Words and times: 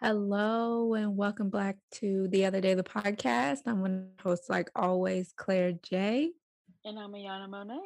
Hello 0.00 0.92
and 0.94 1.16
welcome 1.16 1.48
back 1.48 1.76
to 1.90 2.28
the 2.28 2.44
other 2.44 2.60
day 2.60 2.74
the 2.74 2.82
podcast. 2.82 3.60
I'm 3.66 3.80
one 3.80 4.10
host, 4.22 4.50
like 4.50 4.70
always, 4.76 5.32
Claire 5.36 5.72
J. 5.82 6.32
And 6.84 6.98
I'm 6.98 7.12
Ayana 7.12 7.48
Monet. 7.48 7.80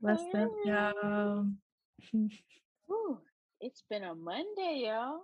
What's 0.00 0.22
up, 0.34 0.50
y'all? 0.64 1.46
Ooh, 2.90 3.18
it's 3.60 3.82
been 3.88 4.04
a 4.04 4.14
Monday, 4.14 4.84
y'all. 4.86 5.20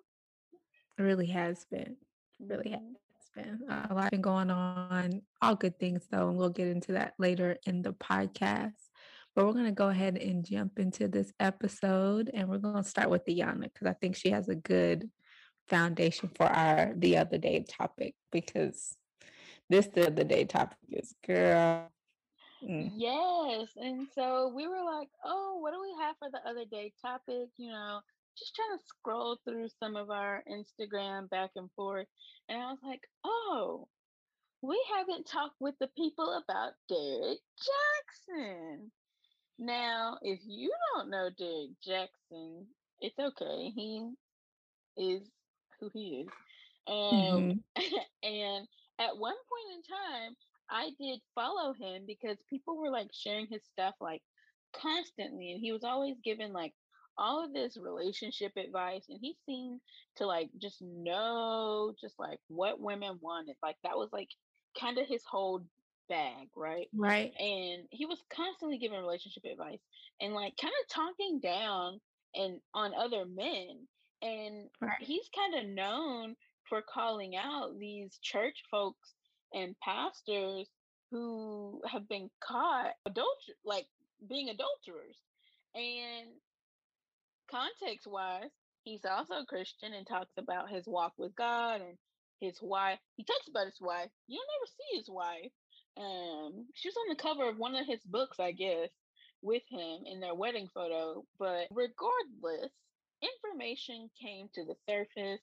It 0.98 1.02
really 1.02 1.26
has 1.26 1.64
been. 1.70 1.96
Really 2.40 2.70
Mhm. 2.70 2.94
has 3.14 3.30
been. 3.34 3.60
A 3.68 3.94
lot 3.94 4.10
been 4.10 4.22
going 4.22 4.50
on. 4.50 5.22
All 5.42 5.54
good 5.54 5.78
things 5.78 6.06
though, 6.10 6.28
and 6.28 6.38
we'll 6.38 6.48
get 6.50 6.68
into 6.68 6.92
that 6.92 7.14
later 7.18 7.58
in 7.66 7.82
the 7.82 7.92
podcast. 7.92 8.83
But 9.34 9.46
we're 9.46 9.52
gonna 9.52 9.72
go 9.72 9.88
ahead 9.88 10.16
and 10.16 10.44
jump 10.44 10.78
into 10.78 11.08
this 11.08 11.32
episode, 11.40 12.30
and 12.32 12.48
we're 12.48 12.58
gonna 12.58 12.84
start 12.84 13.10
with 13.10 13.24
Diana 13.24 13.68
because 13.72 13.86
I 13.88 13.94
think 13.94 14.16
she 14.16 14.30
has 14.30 14.48
a 14.48 14.54
good 14.54 15.10
foundation 15.68 16.30
for 16.36 16.46
our 16.46 16.92
the 16.96 17.16
other 17.16 17.38
day 17.38 17.64
topic 17.68 18.14
because 18.30 18.96
this 19.68 19.86
the 19.88 20.06
other 20.06 20.24
day 20.24 20.44
topic 20.44 20.78
is 20.90 21.14
girl. 21.26 21.90
mm, 22.62 22.90
Yes. 22.94 23.68
And 23.76 24.06
so 24.14 24.52
we 24.54 24.68
were 24.68 24.84
like, 24.84 25.08
oh, 25.24 25.58
what 25.60 25.72
do 25.72 25.80
we 25.80 25.94
have 26.00 26.16
for 26.18 26.30
the 26.30 26.48
other 26.48 26.64
day 26.70 26.92
topic? 27.02 27.48
You 27.56 27.70
know, 27.70 28.00
just 28.38 28.54
trying 28.54 28.78
to 28.78 28.84
scroll 28.84 29.38
through 29.44 29.68
some 29.80 29.96
of 29.96 30.10
our 30.10 30.42
Instagram 30.50 31.30
back 31.30 31.50
and 31.56 31.70
forth. 31.76 32.06
And 32.48 32.60
I 32.60 32.66
was 32.66 32.80
like, 32.84 33.00
oh, 33.24 33.88
we 34.62 34.82
haven't 34.96 35.26
talked 35.26 35.56
with 35.60 35.74
the 35.80 35.88
people 35.96 36.42
about 36.44 36.72
Derrick 36.88 37.38
Jackson. 37.58 38.90
Now, 39.58 40.18
if 40.22 40.40
you 40.44 40.72
don't 40.94 41.10
know 41.10 41.30
Derrick 41.36 41.70
Jackson, 41.82 42.66
it's 43.00 43.18
okay. 43.18 43.70
He 43.74 44.10
is 44.96 45.22
who 45.80 45.90
he 45.92 46.26
is. 46.26 46.28
Um, 46.88 46.94
mhm. 46.96 47.62
and 48.22 48.68
at 48.98 49.16
one 49.16 49.34
point 49.34 49.74
in 49.74 49.82
time, 49.82 50.36
I 50.70 50.90
did 50.98 51.20
follow 51.34 51.72
him 51.72 52.04
because 52.06 52.38
people 52.48 52.76
were 52.78 52.90
like 52.90 53.10
sharing 53.12 53.46
his 53.46 53.64
stuff 53.64 53.94
like 54.00 54.22
constantly, 54.74 55.52
and 55.52 55.60
he 55.60 55.72
was 55.72 55.84
always 55.84 56.16
giving 56.24 56.52
like 56.52 56.72
all 57.16 57.44
of 57.44 57.52
this 57.52 57.76
relationship 57.76 58.52
advice, 58.56 59.04
and 59.08 59.18
he 59.20 59.36
seemed 59.46 59.80
to 60.16 60.26
like 60.26 60.50
just 60.60 60.80
know 60.82 61.94
just 62.00 62.18
like 62.18 62.40
what 62.48 62.80
women 62.80 63.18
wanted. 63.20 63.56
Like 63.62 63.76
that 63.84 63.96
was 63.96 64.10
like 64.12 64.30
kind 64.78 64.98
of 64.98 65.06
his 65.06 65.24
whole 65.24 65.64
bag, 66.08 66.48
right? 66.56 66.88
Right. 66.94 67.32
and 67.38 67.84
he 67.90 68.06
was 68.06 68.18
constantly 68.34 68.78
giving 68.78 68.98
relationship 68.98 69.44
advice 69.44 69.80
and 70.20 70.34
like 70.34 70.54
kind 70.60 70.72
of 70.82 70.88
talking 70.88 71.40
down 71.40 72.00
and 72.34 72.60
on 72.74 72.92
other 72.94 73.24
men 73.26 73.86
and 74.22 74.68
Right. 74.80 74.96
he's 75.00 75.28
kind 75.34 75.54
of 75.64 75.70
known 75.74 76.36
for 76.68 76.82
calling 76.82 77.36
out 77.36 77.78
these 77.78 78.18
church 78.22 78.62
folks 78.70 79.14
and 79.52 79.74
pastors 79.80 80.68
who 81.10 81.80
have 81.86 82.08
been 82.08 82.30
caught 82.40 82.92
adulter 83.06 83.54
like 83.64 83.86
being 84.28 84.48
adulterers 84.48 85.18
and 85.74 86.28
context 87.50 88.06
wise 88.06 88.50
he's 88.84 89.04
also 89.04 89.34
a 89.34 89.46
christian 89.46 89.92
and 89.94 90.06
talks 90.06 90.32
about 90.38 90.70
his 90.70 90.86
walk 90.86 91.12
with 91.18 91.34
god 91.36 91.80
and 91.80 91.96
his 92.40 92.58
wife 92.62 92.98
he 93.16 93.24
talks 93.24 93.48
about 93.48 93.66
his 93.66 93.80
wife 93.80 94.08
you'll 94.26 94.42
never 94.58 94.66
see 94.66 94.96
his 94.98 95.08
wife 95.08 95.52
um 95.96 96.66
she 96.74 96.88
was 96.88 96.96
on 96.96 97.08
the 97.08 97.16
cover 97.22 97.48
of 97.48 97.58
one 97.58 97.74
of 97.74 97.86
his 97.86 98.02
books 98.04 98.40
i 98.40 98.50
guess 98.52 98.90
with 99.42 99.62
him 99.68 100.02
in 100.06 100.20
their 100.20 100.34
wedding 100.34 100.68
photo 100.74 101.24
but 101.38 101.66
regardless 101.70 102.72
information 103.22 104.10
came 104.20 104.48
to 104.54 104.64
the 104.64 104.74
surface. 104.88 105.40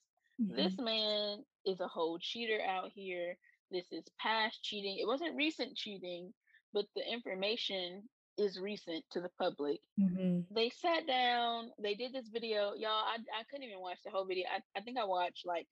This 0.48 0.74
Mhm. 0.76 0.84
man 0.84 1.44
is 1.64 1.80
a 1.80 1.88
whole 1.88 2.18
cheater 2.18 2.60
out 2.62 2.90
here. 2.92 3.36
This 3.70 3.90
is 3.92 4.04
past 4.18 4.62
cheating. 4.62 4.98
It 4.98 5.06
wasn't 5.06 5.36
recent 5.36 5.76
cheating 5.76 6.32
but 6.72 6.86
the 6.94 7.02
information 7.12 8.08
is 8.38 8.58
recent 8.58 9.04
to 9.10 9.20
the 9.20 9.28
public. 9.38 9.80
Mhm. 9.98 10.46
they 10.50 10.68
sat 10.70 11.06
down 11.06 11.72
they 11.78 11.94
did 11.94 12.12
this 12.12 12.28
video. 12.28 12.74
Y'all 12.74 13.04
i, 13.06 13.16
I 13.34 13.44
couldn't 13.44 13.64
even 13.66 13.80
watch 13.80 14.02
the 14.04 14.10
whole 14.10 14.24
video. 14.26 14.46
I, 14.48 14.62
I 14.76 14.82
think 14.82 14.98
i 14.98 15.04
watched 15.04 15.46
like 15.46 15.66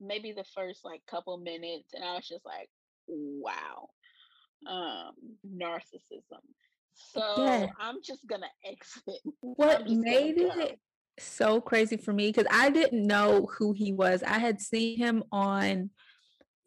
maybe 0.00 0.32
the 0.32 0.44
first 0.44 0.84
like 0.84 1.04
couple 1.06 1.36
minutes 1.38 1.94
and 1.94 2.04
i 2.04 2.14
was 2.16 2.26
just 2.26 2.44
like 2.44 2.68
wow 3.08 3.88
um 4.68 5.12
narcissism 5.46 6.42
so 6.94 7.34
Yeah. 7.38 7.66
i'm 7.78 7.96
just 8.02 8.26
gonna 8.26 8.50
exit 8.64 9.20
What 9.40 9.80
i'm 9.80 9.86
just 9.86 10.04
gonna 10.04 10.10
made 10.10 10.38
it 10.38 10.78
so 11.18 11.60
crazy 11.60 11.96
for 11.96 12.12
me 12.12 12.28
because 12.28 12.46
I 12.50 12.70
didn't 12.70 13.06
know 13.06 13.48
who 13.58 13.72
he 13.72 13.92
was. 13.92 14.22
I 14.22 14.38
had 14.38 14.60
seen 14.60 14.98
him 14.98 15.24
on 15.32 15.90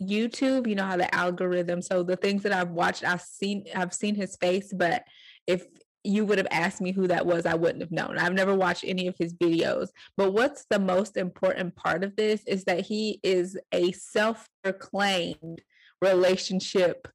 YouTube, 0.01 0.67
you 0.67 0.75
know 0.75 0.85
how 0.85 0.97
the 0.97 1.13
algorithm. 1.13 1.81
So 1.81 2.03
the 2.03 2.15
things 2.15 2.43
that 2.43 2.51
I've 2.51 2.71
watched, 2.71 3.03
I've 3.03 3.21
seen 3.21 3.65
I've 3.75 3.93
seen 3.93 4.15
his 4.15 4.35
face, 4.37 4.71
but 4.73 5.03
if 5.47 5.65
you 6.03 6.25
would 6.25 6.37
have 6.37 6.47
asked 6.51 6.81
me 6.81 6.91
who 6.91 7.07
that 7.07 7.25
was, 7.25 7.45
I 7.47 7.55
wouldn't 7.55 7.81
have 7.81 7.91
known. 7.91 8.17
I've 8.19 8.33
never 8.33 8.53
watched 8.53 8.83
any 8.85 9.07
of 9.07 9.15
his 9.17 9.33
videos. 9.33 9.87
But 10.17 10.33
what's 10.33 10.65
the 10.69 10.77
most 10.77 11.17
important 11.17 11.75
part 11.75 12.03
of 12.03 12.15
this 12.15 12.43
is 12.45 12.65
that 12.65 12.81
he 12.81 13.19
is 13.23 13.57
a 13.71 13.91
self-proclaimed 13.93 15.63
relationship 16.03 17.07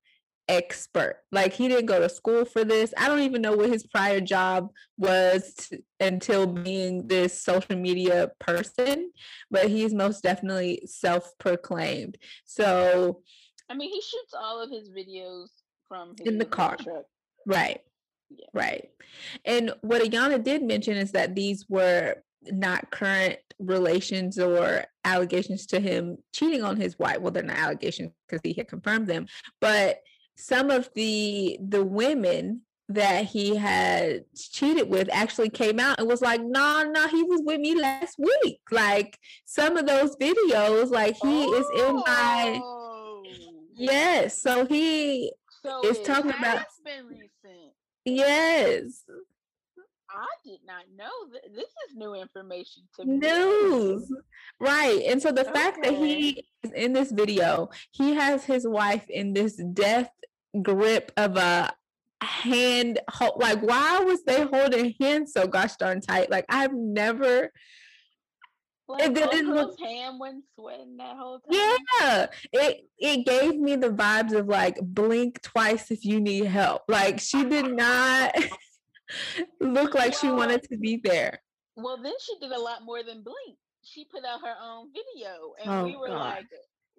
expert. 0.50 1.22
Like 1.30 1.52
he 1.52 1.68
didn't 1.68 1.86
go 1.86 2.00
to 2.00 2.08
school 2.08 2.44
for 2.44 2.64
this. 2.64 2.92
I 2.96 3.06
don't 3.08 3.20
even 3.20 3.40
know 3.40 3.56
what 3.56 3.70
his 3.70 3.86
prior 3.86 4.20
job 4.20 4.70
was 4.98 5.70
until 6.00 6.46
being 6.46 7.06
this 7.06 7.40
social 7.40 7.76
media 7.76 8.32
person, 8.40 9.12
but 9.50 9.68
he's 9.68 9.94
most 9.94 10.22
definitely 10.22 10.82
self-proclaimed. 10.86 12.18
So, 12.44 13.22
i 13.70 13.74
mean 13.74 13.88
he 13.88 14.00
shoots 14.00 14.34
all 14.36 14.60
of 14.60 14.68
his 14.70 14.90
videos 14.90 15.46
from 15.86 16.14
his 16.18 16.26
In 16.26 16.38
the 16.38 16.44
car. 16.44 16.76
truck 16.76 17.04
right. 17.46 17.80
Yeah. 18.30 18.46
Right. 18.52 18.90
And 19.44 19.72
what 19.82 20.02
Ayana 20.02 20.42
did 20.42 20.62
mention 20.62 20.96
is 20.96 21.12
that 21.12 21.34
these 21.34 21.66
were 21.68 22.16
not 22.44 22.90
current 22.90 23.38
relations 23.58 24.38
or 24.38 24.84
allegations 25.04 25.66
to 25.66 25.80
him 25.80 26.16
cheating 26.32 26.62
on 26.62 26.76
his 26.76 26.98
wife. 26.98 27.20
Well, 27.20 27.32
they're 27.32 27.42
not 27.42 27.58
allegations 27.58 28.12
because 28.26 28.40
he 28.44 28.52
had 28.52 28.68
confirmed 28.68 29.06
them, 29.08 29.26
but 29.60 30.00
some 30.40 30.70
of 30.70 30.88
the 30.94 31.58
the 31.66 31.84
women 31.84 32.62
that 32.88 33.26
he 33.26 33.54
had 33.54 34.24
cheated 34.34 34.88
with 34.88 35.08
actually 35.12 35.48
came 35.48 35.78
out 35.78 36.00
and 36.00 36.08
was 36.08 36.20
like, 36.20 36.40
no, 36.42 36.82
no, 36.92 37.06
he 37.06 37.22
was 37.22 37.40
with 37.44 37.60
me 37.60 37.80
last 37.80 38.18
week. 38.18 38.58
Like 38.72 39.16
some 39.44 39.76
of 39.76 39.86
those 39.86 40.16
videos, 40.16 40.90
like 40.90 41.16
he 41.22 41.44
is 41.44 41.66
in 41.86 41.94
my 42.04 42.60
Oh, 42.62 43.22
yes. 43.74 44.42
So 44.42 44.66
he 44.66 45.32
so 45.62 45.82
is 45.82 46.00
talking 46.00 46.30
about- 46.32 46.64
been 46.84 47.06
recent 47.06 47.72
yes. 48.04 49.04
I 50.12 50.26
did 50.44 50.58
not 50.66 50.84
know 50.96 51.30
that. 51.32 51.54
This 51.54 51.66
is 51.88 51.94
new 51.94 52.14
information 52.14 52.82
to 52.96 53.04
me. 53.04 53.18
news 53.18 54.10
right 54.58 55.02
and 55.06 55.22
so 55.22 55.30
the 55.30 55.44
fact 55.44 55.78
that 55.84 55.94
he 55.94 56.44
is 56.64 56.72
in 56.72 56.92
this 56.92 57.12
video 57.12 57.68
he 57.92 58.14
has 58.14 58.44
his 58.44 58.66
wife 58.66 59.04
in 59.08 59.32
this 59.34 59.54
death 59.72 60.10
grip 60.62 61.12
of 61.16 61.36
a 61.36 61.70
hand 62.22 62.98
like 63.36 63.60
why 63.62 64.00
was 64.00 64.22
they 64.24 64.42
holding 64.44 64.94
hands 65.00 65.32
so 65.32 65.46
gosh 65.46 65.76
darn 65.76 66.00
tight 66.00 66.30
like 66.30 66.44
i've 66.50 66.74
never 66.74 67.50
Like, 68.88 69.02
It 69.04 69.14
didn't 69.14 69.54
look- 69.54 69.78
hand 69.80 70.18
wasn't 70.20 70.44
sweating 70.54 70.96
that 70.98 71.16
whole 71.16 71.40
time. 71.40 71.78
yeah 72.02 72.26
it 72.52 72.80
it 72.98 73.24
gave 73.24 73.58
me 73.58 73.76
the 73.76 73.90
vibes 73.90 74.32
of 74.32 74.48
like 74.48 74.76
blink 74.82 75.40
twice 75.42 75.90
if 75.90 76.04
you 76.04 76.20
need 76.20 76.44
help 76.46 76.82
like 76.88 77.20
she 77.20 77.44
did 77.44 77.72
not 77.74 78.34
look 79.60 79.94
like 79.94 80.12
she 80.14 80.28
wanted 80.28 80.62
to 80.64 80.76
be 80.76 81.00
there 81.02 81.40
Well, 81.76 81.98
then 82.02 82.14
she 82.20 82.34
did 82.40 82.52
a 82.52 82.60
lot 82.60 82.84
more 82.84 83.02
than 83.02 83.22
blink. 83.22 83.56
She 83.82 84.04
put 84.04 84.24
out 84.26 84.40
her 84.42 84.54
own 84.62 84.88
video, 84.92 85.54
and 85.60 85.70
Oh, 85.70 85.84
we 85.86 85.96
were 85.96 86.08
God. 86.08 86.18
like, 86.36 86.46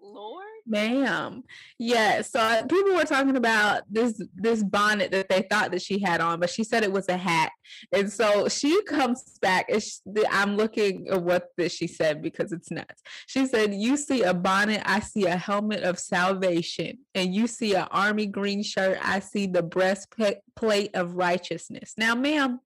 "Lord, 0.01 0.44
Ma'am. 0.65 1.44
Yeah. 1.77 2.21
So 2.21 2.65
people 2.68 2.94
were 2.95 3.03
talking 3.06 3.36
about 3.36 3.83
this 3.89 4.21
this 4.36 4.63
bonnet 4.63 5.12
that 5.12 5.30
they 5.30 5.44
thought 5.50 5.71
that 5.71 5.81
she 5.81 6.00
had 6.00 6.21
on, 6.21 6.39
but 6.39 6.50
she 6.50 6.63
said 6.63 6.83
it 6.83 6.92
was 6.92 7.07
a 7.09 7.18
hat. 7.18 7.51
And 7.92 8.12
so 8.12 8.48
she 8.48 8.81
comes 8.83 9.38
back 9.42 9.69
and 9.69 9.81
sh- 9.81 9.98
the- 10.06 10.27
I'm 10.31 10.56
looking 10.57 11.07
at 11.09 11.21
what 11.24 11.48
that 11.57 11.71
she 11.71 11.88
said 11.88 12.21
because 12.21 12.51
it's 12.51 12.71
nuts. 12.71 13.01
She 13.27 13.45
said, 13.45 13.74
"You 13.74 13.98
see 13.98 14.24
a 14.24 14.33
bonnet, 14.33 14.81
I 14.86 15.00
see 15.00 15.25
a 15.25 15.38
helmet 15.38 15.83
of 15.83 16.00
salvation, 16.00 17.00
and 17.15 17.33
you 17.33 17.48
see 17.48 17.75
an 17.75 17.88
army 17.92 18.25
green 18.25 18.63
shirt, 18.63 18.98
I 19.01 19.19
see 19.19 19.48
the 19.48 19.63
breastplate 19.63 20.95
of 20.95 21.15
righteousness." 21.15 21.94
Now, 21.98 22.15
ma'am, 22.15 22.59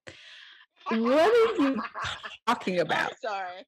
what 0.89 1.01
are 1.59 1.63
you 1.63 1.81
talking 2.47 2.79
about? 2.79 3.11
I'm 3.11 3.17
sorry. 3.21 3.65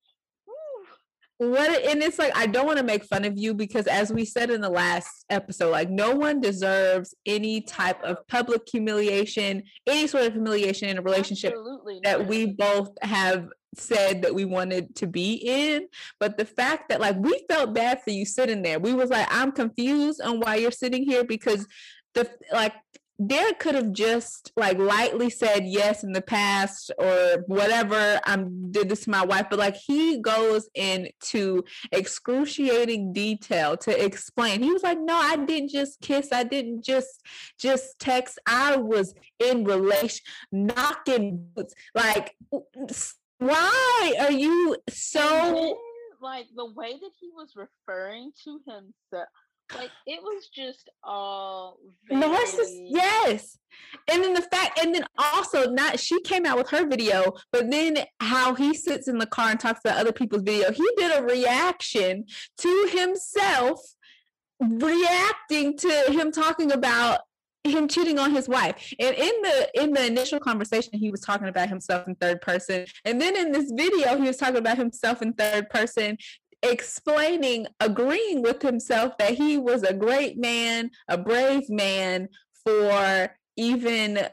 What 1.39 1.85
and 1.85 2.01
it's 2.01 2.17
like 2.17 2.35
i 2.35 2.47
don't 2.47 2.65
want 2.65 2.79
to 2.79 2.83
make 2.83 3.03
fun 3.03 3.23
of 3.23 3.37
you 3.37 3.53
because 3.53 3.85
as 3.85 4.11
we 4.11 4.25
said 4.25 4.49
in 4.49 4.59
the 4.59 4.71
last 4.71 5.23
episode 5.29 5.69
like 5.69 5.87
no 5.87 6.15
one 6.15 6.41
deserves 6.41 7.13
any 7.27 7.61
type 7.61 8.01
of 8.03 8.27
public 8.27 8.63
humiliation 8.67 9.61
any 9.85 10.07
sort 10.07 10.25
of 10.25 10.33
humiliation 10.33 10.89
in 10.89 10.97
a 10.97 11.01
relationship 11.01 11.53
Absolutely 11.53 11.99
that 12.03 12.21
not. 12.21 12.27
we 12.27 12.47
both 12.47 12.97
have 13.03 13.49
said 13.75 14.23
that 14.23 14.33
we 14.33 14.45
wanted 14.45 14.95
to 14.95 15.05
be 15.05 15.35
in 15.35 15.87
but 16.19 16.39
the 16.39 16.45
fact 16.45 16.89
that 16.89 16.99
like 16.99 17.15
we 17.17 17.45
felt 17.47 17.71
bad 17.71 18.01
for 18.01 18.09
you 18.09 18.25
sitting 18.25 18.63
there 18.63 18.79
we 18.79 18.95
was 18.95 19.11
like 19.11 19.27
i'm 19.29 19.51
confused 19.51 20.19
on 20.21 20.39
why 20.39 20.55
you're 20.55 20.71
sitting 20.71 21.03
here 21.03 21.23
because 21.23 21.67
the 22.15 22.27
like 22.51 22.73
Derrick 23.25 23.59
could 23.59 23.75
have 23.75 23.93
just 23.93 24.51
like 24.55 24.77
lightly 24.77 25.29
said 25.29 25.65
yes 25.65 26.03
in 26.03 26.11
the 26.11 26.21
past 26.21 26.91
or 26.99 27.43
whatever. 27.47 28.19
I 28.23 28.37
did 28.69 28.89
this 28.89 29.05
to 29.05 29.09
my 29.09 29.25
wife, 29.25 29.47
but 29.49 29.57
like 29.57 29.75
he 29.75 30.19
goes 30.19 30.69
into 30.75 31.63
excruciating 31.91 33.13
detail 33.13 33.75
to 33.77 34.05
explain. 34.05 34.61
He 34.61 34.71
was 34.71 34.83
like, 34.83 34.99
"No, 34.99 35.15
I 35.15 35.35
didn't 35.35 35.69
just 35.69 35.99
kiss. 36.01 36.29
I 36.31 36.43
didn't 36.43 36.83
just 36.83 37.23
just 37.59 37.97
text. 37.99 38.37
I 38.45 38.77
was 38.77 39.15
in 39.39 39.63
relation, 39.63 40.23
knocking 40.51 41.49
boots. 41.55 41.73
Like, 41.95 42.35
why 43.39 44.13
are 44.19 44.31
you 44.31 44.77
so?" 44.89 45.77
like 46.19 46.47
the 46.55 46.65
way 46.65 46.93
that 46.93 47.11
he 47.19 47.29
was 47.35 47.53
referring 47.55 48.31
to 48.43 48.59
himself 48.65 49.29
like 49.75 49.91
it 50.05 50.21
was 50.21 50.47
just 50.47 50.89
all 51.03 51.79
very... 52.07 52.21
narcissist. 52.21 52.87
Yes, 52.89 53.57
and 54.09 54.23
then 54.23 54.33
the 54.33 54.41
fact, 54.41 54.79
and 54.79 54.93
then 54.93 55.05
also 55.17 55.69
not 55.71 55.99
she 55.99 56.21
came 56.21 56.45
out 56.45 56.57
with 56.57 56.69
her 56.69 56.87
video, 56.87 57.33
but 57.51 57.69
then 57.69 57.97
how 58.19 58.55
he 58.55 58.73
sits 58.73 59.07
in 59.07 59.17
the 59.17 59.25
car 59.25 59.49
and 59.49 59.59
talks 59.59 59.81
about 59.83 59.97
other 59.97 60.13
people's 60.13 60.43
video. 60.43 60.71
He 60.71 60.87
did 60.97 61.17
a 61.17 61.23
reaction 61.23 62.25
to 62.59 62.89
himself, 62.91 63.81
reacting 64.59 65.77
to 65.77 66.05
him 66.09 66.31
talking 66.31 66.71
about 66.71 67.21
him 67.63 67.87
cheating 67.87 68.17
on 68.17 68.31
his 68.31 68.47
wife 68.47 68.93
and 68.99 69.13
in 69.15 69.41
the 69.41 69.69
in 69.73 69.91
the 69.91 70.05
initial 70.05 70.39
conversation 70.39 70.91
he 70.93 71.11
was 71.11 71.19
talking 71.19 71.47
about 71.47 71.67
himself 71.67 72.07
in 72.07 72.15
third 72.15 72.39
person 72.39 72.85
and 73.03 73.19
then 73.19 73.35
in 73.35 73.51
this 73.51 73.71
video 73.75 74.15
he 74.15 74.23
was 74.23 74.37
talking 74.37 74.55
about 74.55 74.77
himself 74.77 75.21
in 75.21 75.33
third 75.33 75.69
person 75.69 76.17
explaining, 76.63 77.67
agreeing 77.79 78.41
with 78.41 78.61
himself 78.61 79.17
that 79.17 79.35
he 79.35 79.57
was 79.57 79.83
a 79.83 79.93
great 79.93 80.37
man, 80.37 80.91
a 81.07 81.17
brave 81.17 81.69
man 81.69 82.29
for 82.63 83.35
even 83.55 84.27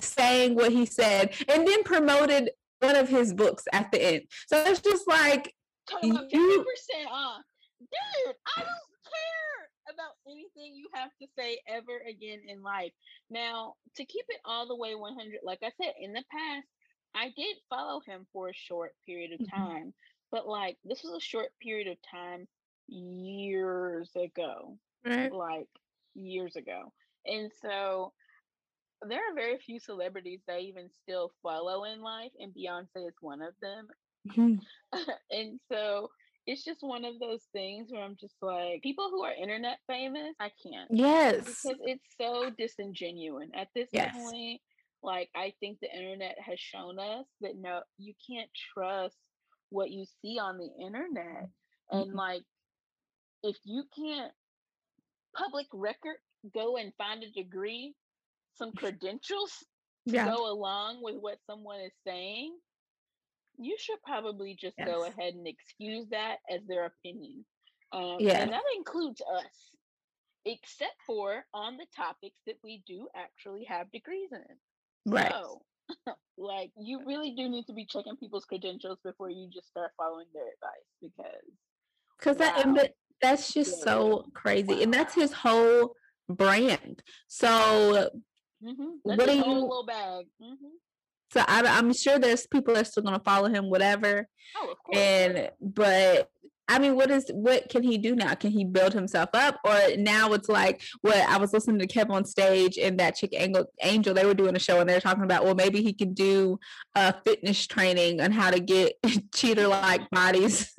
saying 0.00 0.54
what 0.54 0.72
he 0.72 0.86
said, 0.86 1.34
and 1.48 1.66
then 1.66 1.82
promoted 1.82 2.50
one 2.80 2.96
of 2.96 3.08
his 3.08 3.32
books 3.34 3.64
at 3.72 3.90
the 3.92 4.02
end. 4.02 4.22
So 4.48 4.62
it's 4.64 4.80
just 4.80 5.06
like 5.06 5.54
you, 6.02 6.12
50% 6.12 7.06
off. 7.10 7.42
Dude, 7.80 8.36
I 8.56 8.60
don't 8.60 8.90
care 9.04 9.94
about 9.94 10.12
anything 10.26 10.74
you 10.74 10.88
have 10.94 11.10
to 11.20 11.26
say 11.38 11.60
ever 11.68 12.02
again 12.08 12.40
in 12.46 12.62
life. 12.62 12.92
Now, 13.30 13.74
to 13.96 14.04
keep 14.04 14.24
it 14.28 14.40
all 14.44 14.66
the 14.68 14.76
way 14.76 14.94
100, 14.94 15.40
like 15.42 15.60
I 15.62 15.70
said, 15.82 15.94
in 16.00 16.12
the 16.12 16.24
past, 16.30 16.66
I 17.14 17.32
did 17.36 17.56
follow 17.68 18.00
him 18.06 18.26
for 18.32 18.48
a 18.48 18.54
short 18.54 18.92
period 19.06 19.32
of 19.32 19.40
mm-hmm. 19.40 19.88
But 20.30 20.46
like 20.46 20.76
this 20.84 21.02
was 21.02 21.14
a 21.14 21.20
short 21.20 21.48
period 21.60 21.88
of 21.88 21.96
time 22.10 22.46
years 22.88 24.10
ago. 24.16 24.78
Right. 25.04 25.32
Like 25.32 25.68
years 26.14 26.56
ago. 26.56 26.92
And 27.26 27.50
so 27.60 28.12
there 29.06 29.18
are 29.18 29.34
very 29.34 29.58
few 29.58 29.80
celebrities 29.80 30.40
that 30.46 30.56
I 30.56 30.60
even 30.60 30.90
still 31.02 31.32
follow 31.42 31.84
in 31.84 32.02
life, 32.02 32.32
and 32.38 32.52
Beyonce 32.52 33.08
is 33.08 33.14
one 33.20 33.42
of 33.42 33.54
them. 33.62 33.88
Mm-hmm. 34.28 34.54
and 35.30 35.60
so 35.70 36.10
it's 36.46 36.64
just 36.64 36.82
one 36.82 37.04
of 37.04 37.18
those 37.18 37.42
things 37.52 37.88
where 37.90 38.02
I'm 38.02 38.16
just 38.20 38.34
like, 38.42 38.82
people 38.82 39.08
who 39.10 39.22
are 39.22 39.32
internet 39.32 39.78
famous, 39.86 40.34
I 40.40 40.50
can't. 40.62 40.90
Yes. 40.90 41.44
Because 41.44 41.78
it's 41.84 42.06
so 42.20 42.50
disingenuous 42.56 43.50
at 43.54 43.68
this 43.74 43.88
yes. 43.92 44.14
point. 44.14 44.60
Like, 45.02 45.30
I 45.34 45.54
think 45.60 45.78
the 45.80 45.90
internet 45.94 46.36
has 46.44 46.60
shown 46.60 46.98
us 46.98 47.24
that 47.40 47.56
no, 47.56 47.80
you 47.98 48.12
can't 48.28 48.50
trust 48.74 49.16
what 49.70 49.90
you 49.90 50.04
see 50.22 50.38
on 50.38 50.58
the 50.58 50.68
internet. 50.84 51.48
And 51.90 52.08
mm-hmm. 52.08 52.16
like, 52.16 52.42
if 53.42 53.56
you 53.64 53.84
can't 53.96 54.32
public 55.34 55.66
record 55.72 56.16
go 56.54 56.76
and 56.76 56.92
find 56.98 57.22
a 57.22 57.30
degree, 57.30 57.94
some 58.56 58.72
credentials 58.72 59.52
yeah. 60.04 60.26
go 60.26 60.50
along 60.50 60.98
with 61.02 61.16
what 61.20 61.38
someone 61.46 61.80
is 61.80 61.92
saying, 62.06 62.54
you 63.58 63.76
should 63.78 64.02
probably 64.06 64.56
just 64.58 64.74
yes. 64.78 64.88
go 64.88 65.04
ahead 65.04 65.34
and 65.34 65.46
excuse 65.46 66.06
that 66.10 66.36
as 66.50 66.60
their 66.66 66.86
opinion. 66.86 67.44
Um, 67.92 68.16
yeah. 68.18 68.42
And 68.42 68.52
that 68.52 68.62
includes 68.76 69.20
us, 69.20 69.70
except 70.44 70.94
for 71.06 71.44
on 71.52 71.76
the 71.76 71.86
topics 71.96 72.38
that 72.46 72.56
we 72.62 72.82
do 72.86 73.08
actually 73.14 73.64
have 73.64 73.90
degrees 73.90 74.30
in. 74.32 75.12
Right. 75.12 75.30
So, 75.30 75.62
like 76.38 76.70
you 76.78 77.02
really 77.06 77.32
do 77.32 77.48
need 77.48 77.66
to 77.66 77.72
be 77.72 77.84
checking 77.84 78.16
people's 78.16 78.44
credentials 78.44 78.98
before 79.04 79.30
you 79.30 79.48
just 79.52 79.68
start 79.68 79.90
following 79.96 80.26
their 80.32 80.44
advice 80.44 80.90
because 81.00 81.42
because 82.18 82.36
wow. 82.38 82.74
that 82.74 82.92
that's 83.20 83.52
just 83.52 83.78
yeah. 83.78 83.84
so 83.84 84.26
crazy 84.34 84.74
wow. 84.74 84.80
and 84.80 84.94
that's 84.94 85.14
his 85.14 85.32
whole 85.32 85.94
brand 86.28 87.02
so 87.28 88.10
mm-hmm. 88.64 88.90
what 89.02 89.26
do 89.26 89.32
you 89.32 89.44
little 89.44 89.84
bag 89.86 90.26
mm-hmm. 90.42 90.54
so 91.32 91.44
I, 91.46 91.78
am 91.78 91.92
sure 91.92 92.18
there's 92.18 92.46
people 92.46 92.74
that 92.74 92.82
are 92.82 92.84
still 92.84 93.02
going 93.02 93.18
to 93.18 93.24
follow 93.24 93.48
him 93.48 93.68
whatever 93.68 94.28
oh, 94.56 94.74
and 94.92 95.50
but 95.60 96.30
I 96.70 96.78
mean, 96.78 96.94
what 96.94 97.10
is 97.10 97.28
what 97.34 97.68
can 97.68 97.82
he 97.82 97.98
do 97.98 98.14
now? 98.14 98.36
Can 98.36 98.52
he 98.52 98.64
build 98.64 98.94
himself 98.94 99.30
up, 99.34 99.56
or 99.64 99.76
now 99.96 100.32
it's 100.34 100.48
like 100.48 100.80
what 101.00 101.16
I 101.16 101.36
was 101.36 101.52
listening 101.52 101.80
to 101.80 101.86
Kev 101.88 102.10
on 102.10 102.24
stage 102.24 102.78
and 102.78 102.96
that 103.00 103.16
chick 103.16 103.30
Angel, 103.34 103.64
Angel 103.82 104.14
they 104.14 104.24
were 104.24 104.34
doing 104.34 104.54
a 104.54 104.60
show 104.60 104.78
and 104.78 104.88
they're 104.88 105.00
talking 105.00 105.24
about. 105.24 105.44
Well, 105.44 105.56
maybe 105.56 105.82
he 105.82 105.92
can 105.92 106.14
do 106.14 106.60
a 106.94 107.12
fitness 107.24 107.66
training 107.66 108.20
on 108.20 108.30
how 108.30 108.52
to 108.52 108.60
get 108.60 108.92
cheater 109.34 109.66
like 109.66 110.08
bodies. 110.10 110.72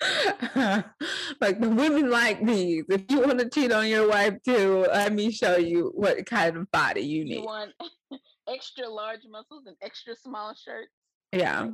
like 0.54 1.60
the 1.60 1.68
women 1.68 2.08
like 2.08 2.46
these. 2.46 2.84
If 2.88 3.02
you 3.08 3.20
want 3.20 3.40
to 3.40 3.50
cheat 3.50 3.72
on 3.72 3.88
your 3.88 4.08
wife 4.08 4.34
too, 4.44 4.86
let 4.92 5.12
me 5.12 5.32
show 5.32 5.56
you 5.56 5.90
what 5.96 6.24
kind 6.26 6.56
of 6.56 6.70
body 6.70 7.00
you 7.00 7.24
need. 7.24 7.40
You 7.40 7.44
want 7.46 7.72
extra 8.48 8.88
large 8.88 9.22
muscles 9.28 9.64
and 9.66 9.74
extra 9.82 10.14
small 10.14 10.54
shirts. 10.54 10.92
Yeah. 11.32 11.70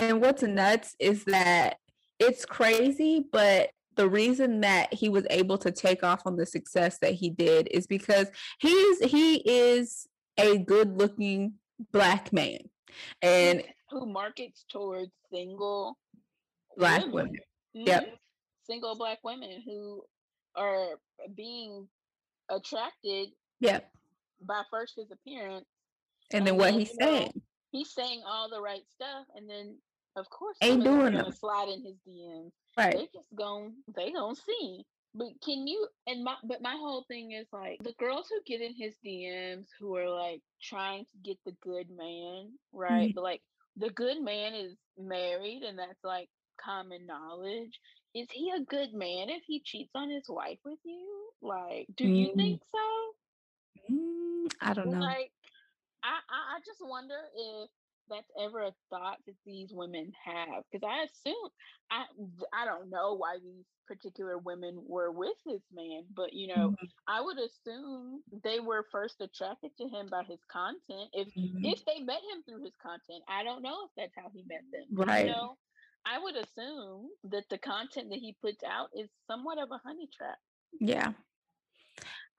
And 0.00 0.20
what's 0.20 0.42
nuts 0.42 0.94
is 0.98 1.24
that 1.24 1.76
it's 2.18 2.44
crazy, 2.44 3.24
but 3.32 3.70
the 3.96 4.08
reason 4.08 4.60
that 4.60 4.92
he 4.94 5.08
was 5.08 5.26
able 5.30 5.58
to 5.58 5.70
take 5.70 6.02
off 6.02 6.22
on 6.26 6.36
the 6.36 6.46
success 6.46 6.98
that 7.00 7.12
he 7.12 7.30
did 7.30 7.68
is 7.70 7.86
because 7.86 8.28
he's 8.60 9.00
he 9.00 9.36
is 9.36 10.06
a 10.38 10.58
good 10.58 10.96
looking 10.96 11.54
black 11.92 12.32
man. 12.32 12.58
And 13.20 13.62
who 13.90 14.06
markets 14.06 14.64
towards 14.70 15.12
single 15.32 15.98
black 16.76 17.02
women, 17.02 17.14
women. 17.14 17.32
Mm-hmm. 17.76 17.88
yep 17.88 18.20
single 18.70 18.96
black 18.96 19.18
women 19.24 19.62
who 19.64 20.02
are 20.54 20.90
being 21.36 21.88
attracted 22.48 23.30
yep. 23.58 23.90
by 24.46 24.62
first 24.70 24.94
his 24.96 25.10
appearance 25.10 25.66
and, 26.32 26.38
and 26.38 26.46
then 26.46 26.56
what 26.56 26.72
he's 26.72 26.94
saying. 27.00 27.32
he's 27.72 27.92
saying 27.92 28.22
all 28.24 28.48
the 28.48 28.60
right 28.60 28.82
stuff 28.94 29.26
and 29.34 29.50
then 29.50 29.76
of 30.16 30.28
course, 30.30 30.56
ain't 30.62 30.84
doing 30.84 31.14
gonna 31.14 31.32
slide 31.32 31.68
in 31.68 31.82
his 31.82 31.96
DMs. 32.08 32.52
Right. 32.76 32.94
They 32.94 33.08
just 33.12 33.34
gon' 33.34 33.74
they 33.94 34.12
gon' 34.12 34.34
see. 34.34 34.84
But 35.14 35.28
can 35.44 35.66
you 35.66 35.88
and 36.06 36.22
my 36.22 36.36
but 36.44 36.62
my 36.62 36.76
whole 36.78 37.04
thing 37.08 37.32
is 37.32 37.46
like 37.52 37.78
the 37.82 37.94
girls 37.98 38.28
who 38.30 38.40
get 38.46 38.60
in 38.60 38.74
his 38.74 38.94
DMs 39.04 39.66
who 39.78 39.96
are 39.96 40.08
like 40.08 40.40
trying 40.62 41.04
to 41.04 41.18
get 41.24 41.38
the 41.44 41.54
good 41.62 41.88
man, 41.90 42.52
right? 42.72 43.08
Mm-hmm. 43.08 43.14
But 43.14 43.24
like 43.24 43.42
the 43.76 43.90
good 43.90 44.22
man 44.22 44.54
is 44.54 44.76
married 44.98 45.62
and 45.62 45.78
that's 45.78 46.04
like 46.04 46.28
common 46.62 47.06
knowledge. 47.06 47.80
Is 48.14 48.28
he 48.30 48.50
a 48.50 48.64
good 48.64 48.92
man 48.92 49.30
if 49.30 49.42
he 49.46 49.60
cheats 49.64 49.92
on 49.94 50.10
his 50.10 50.28
wife 50.28 50.58
with 50.64 50.78
you? 50.84 51.30
Like, 51.42 51.86
do 51.96 52.04
mm-hmm. 52.04 52.14
you 52.14 52.34
think 52.36 52.62
so? 52.70 53.92
Mm, 53.94 54.52
I 54.60 54.74
don't 54.74 54.90
know. 54.90 54.98
Like, 54.98 55.30
I 56.02 56.18
I 56.28 56.58
just 56.64 56.80
wonder 56.82 57.18
if 57.36 57.70
that's 58.10 58.30
ever 58.40 58.60
a 58.62 58.72
thought 58.90 59.18
that 59.26 59.36
these 59.46 59.70
women 59.72 60.12
have 60.24 60.62
because 60.70 60.86
i 60.86 61.04
assume 61.04 61.48
i 61.90 62.04
i 62.52 62.64
don't 62.64 62.90
know 62.90 63.16
why 63.16 63.36
these 63.42 63.64
particular 63.86 64.38
women 64.38 64.82
were 64.86 65.10
with 65.10 65.36
this 65.46 65.62
man 65.74 66.02
but 66.14 66.32
you 66.32 66.48
know 66.48 66.70
mm-hmm. 66.70 66.86
i 67.08 67.20
would 67.20 67.38
assume 67.38 68.20
they 68.44 68.60
were 68.60 68.84
first 68.92 69.20
attracted 69.20 69.70
to 69.76 69.88
him 69.88 70.08
by 70.10 70.22
his 70.24 70.40
content 70.50 71.08
if 71.12 71.28
mm-hmm. 71.28 71.64
if 71.64 71.84
they 71.86 72.00
met 72.00 72.20
him 72.32 72.42
through 72.48 72.62
his 72.62 72.74
content 72.82 73.22
i 73.28 73.42
don't 73.42 73.62
know 73.62 73.76
if 73.84 73.90
that's 73.96 74.12
how 74.16 74.30
he 74.34 74.44
met 74.48 74.62
them 74.72 75.06
right 75.08 75.26
you 75.26 75.32
know 75.32 75.56
i 76.06 76.18
would 76.18 76.36
assume 76.36 77.08
that 77.24 77.44
the 77.50 77.58
content 77.58 78.10
that 78.10 78.18
he 78.18 78.36
puts 78.40 78.62
out 78.64 78.88
is 78.96 79.08
somewhat 79.26 79.58
of 79.58 79.70
a 79.70 79.80
honey 79.84 80.08
trap 80.16 80.38
yeah 80.80 81.12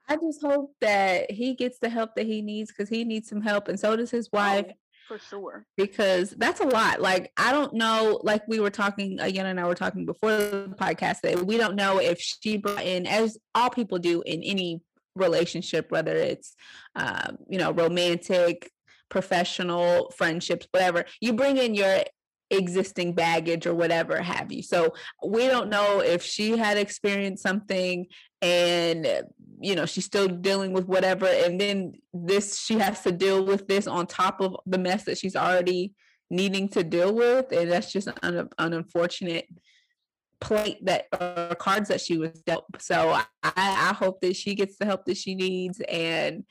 I 0.09 0.17
just 0.17 0.41
hope 0.41 0.73
that 0.81 1.31
he 1.31 1.53
gets 1.53 1.79
the 1.79 1.87
help 1.87 2.15
that 2.15 2.25
he 2.25 2.41
needs 2.41 2.69
because 2.69 2.89
he 2.89 3.05
needs 3.05 3.29
some 3.29 3.39
help, 3.39 3.69
and 3.69 3.79
so 3.79 3.95
does 3.95 4.11
his 4.11 4.29
wife. 4.33 4.65
For 5.07 5.19
sure. 5.19 5.65
Because 5.75 6.31
that's 6.31 6.61
a 6.61 6.65
lot. 6.65 7.01
Like, 7.01 7.31
I 7.35 7.51
don't 7.51 7.73
know, 7.73 8.19
like 8.23 8.47
we 8.47 8.59
were 8.59 8.69
talking, 8.69 9.19
again, 9.19 9.45
and 9.45 9.59
I 9.59 9.65
were 9.65 9.75
talking 9.75 10.05
before 10.05 10.31
the 10.31 10.73
podcast, 10.79 11.21
that 11.21 11.45
we 11.45 11.57
don't 11.57 11.75
know 11.75 11.99
if 11.99 12.19
she 12.19 12.57
brought 12.57 12.83
in, 12.83 13.05
as 13.05 13.37
all 13.53 13.69
people 13.69 13.97
do 13.97 14.21
in 14.25 14.41
any 14.41 14.81
relationship, 15.15 15.91
whether 15.91 16.15
it's, 16.15 16.55
um, 16.95 17.37
you 17.49 17.57
know, 17.57 17.71
romantic, 17.71 18.71
professional 19.09 20.09
friendships, 20.15 20.67
whatever. 20.71 21.03
You 21.19 21.33
bring 21.33 21.57
in 21.57 21.75
your 21.75 22.03
existing 22.49 23.13
baggage 23.13 23.65
or 23.65 23.73
whatever 23.73 24.21
have 24.21 24.51
you. 24.51 24.61
So 24.61 24.93
we 25.25 25.47
don't 25.47 25.69
know 25.69 26.01
if 26.01 26.23
she 26.23 26.57
had 26.57 26.77
experienced 26.77 27.43
something 27.43 28.07
and 28.41 29.23
you 29.61 29.75
know 29.75 29.85
she's 29.85 30.05
still 30.05 30.27
dealing 30.27 30.73
with 30.73 30.85
whatever 30.85 31.25
and 31.25 31.59
then 31.59 31.93
this 32.13 32.59
she 32.59 32.79
has 32.79 33.01
to 33.01 33.11
deal 33.11 33.45
with 33.45 33.67
this 33.67 33.87
on 33.87 34.05
top 34.07 34.41
of 34.41 34.55
the 34.65 34.77
mess 34.77 35.03
that 35.05 35.17
she's 35.17 35.35
already 35.35 35.93
needing 36.29 36.67
to 36.67 36.83
deal 36.83 37.13
with 37.13 37.51
and 37.51 37.71
that's 37.71 37.91
just 37.91 38.07
an, 38.23 38.49
an 38.57 38.73
unfortunate 38.73 39.47
plate 40.39 40.83
that 40.83 41.05
or 41.19 41.55
cards 41.55 41.89
that 41.89 42.01
she 42.01 42.17
was 42.17 42.41
dealt 42.41 42.65
so 42.79 43.09
I, 43.09 43.25
I 43.43 43.93
hope 43.93 44.21
that 44.21 44.35
she 44.35 44.55
gets 44.55 44.77
the 44.77 44.85
help 44.85 45.05
that 45.05 45.17
she 45.17 45.35
needs 45.35 45.79
and 45.81 46.43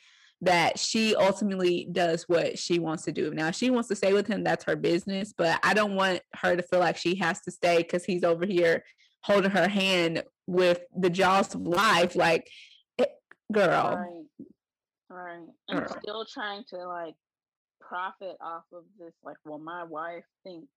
that 0.42 0.78
she 0.78 1.14
ultimately 1.14 1.86
does 1.92 2.24
what 2.26 2.58
she 2.58 2.78
wants 2.78 3.04
to 3.04 3.12
do. 3.12 3.32
Now, 3.32 3.50
she 3.50 3.70
wants 3.70 3.88
to 3.88 3.96
stay 3.96 4.12
with 4.12 4.26
him, 4.26 4.42
that's 4.42 4.64
her 4.64 4.76
business, 4.76 5.34
but 5.36 5.60
I 5.62 5.74
don't 5.74 5.94
want 5.94 6.22
her 6.36 6.56
to 6.56 6.62
feel 6.62 6.80
like 6.80 6.96
she 6.96 7.16
has 7.16 7.42
to 7.42 7.50
stay 7.50 7.78
because 7.78 8.04
he's 8.04 8.24
over 8.24 8.46
here 8.46 8.82
holding 9.22 9.50
her 9.50 9.68
hand 9.68 10.22
with 10.46 10.80
the 10.96 11.10
jaws 11.10 11.54
of 11.54 11.66
life. 11.66 12.16
Like, 12.16 12.48
girl. 13.52 13.96
Right. 13.96 14.46
Right. 15.08 15.48
And 15.68 15.80
girl. 15.80 15.98
still 16.02 16.24
trying 16.24 16.64
to 16.70 16.76
like 16.86 17.14
profit 17.80 18.36
off 18.40 18.64
of 18.72 18.84
this. 18.98 19.14
Like, 19.24 19.36
well, 19.44 19.58
my 19.58 19.84
wife 19.84 20.24
thinks, 20.44 20.68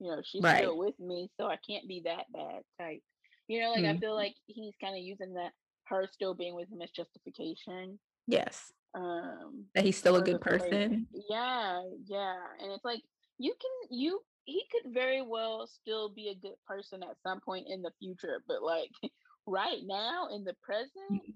you 0.00 0.10
know, 0.10 0.22
she's 0.24 0.42
right. 0.42 0.58
still 0.58 0.78
with 0.78 0.98
me, 0.98 1.30
so 1.38 1.46
I 1.46 1.56
can't 1.66 1.86
be 1.86 2.02
that 2.04 2.24
bad 2.32 2.62
type. 2.80 3.00
You 3.48 3.60
know, 3.60 3.72
like, 3.72 3.82
mm-hmm. 3.82 3.96
I 3.96 4.00
feel 4.00 4.14
like 4.14 4.34
he's 4.46 4.74
kind 4.80 4.96
of 4.96 5.02
using 5.02 5.34
that, 5.34 5.52
her 5.86 6.08
still 6.10 6.34
being 6.34 6.54
with 6.54 6.70
him 6.70 6.80
as 6.80 6.90
justification. 6.90 7.98
Yes 8.26 8.72
um 8.94 9.64
that 9.74 9.84
he's 9.84 9.96
still 9.96 10.16
a 10.16 10.22
good 10.22 10.40
person 10.40 11.06
yeah 11.30 11.82
yeah 12.06 12.36
and 12.60 12.70
it's 12.72 12.84
like 12.84 13.00
you 13.38 13.54
can 13.60 13.96
you 13.98 14.20
he 14.44 14.62
could 14.70 14.92
very 14.92 15.22
well 15.22 15.66
still 15.66 16.10
be 16.10 16.28
a 16.28 16.34
good 16.34 16.56
person 16.66 17.02
at 17.02 17.16
some 17.26 17.40
point 17.40 17.66
in 17.68 17.80
the 17.80 17.90
future 17.98 18.42
but 18.46 18.62
like 18.62 18.90
right 19.46 19.80
now 19.84 20.28
in 20.34 20.44
the 20.44 20.54
present 20.62 20.92
mm, 21.10 21.32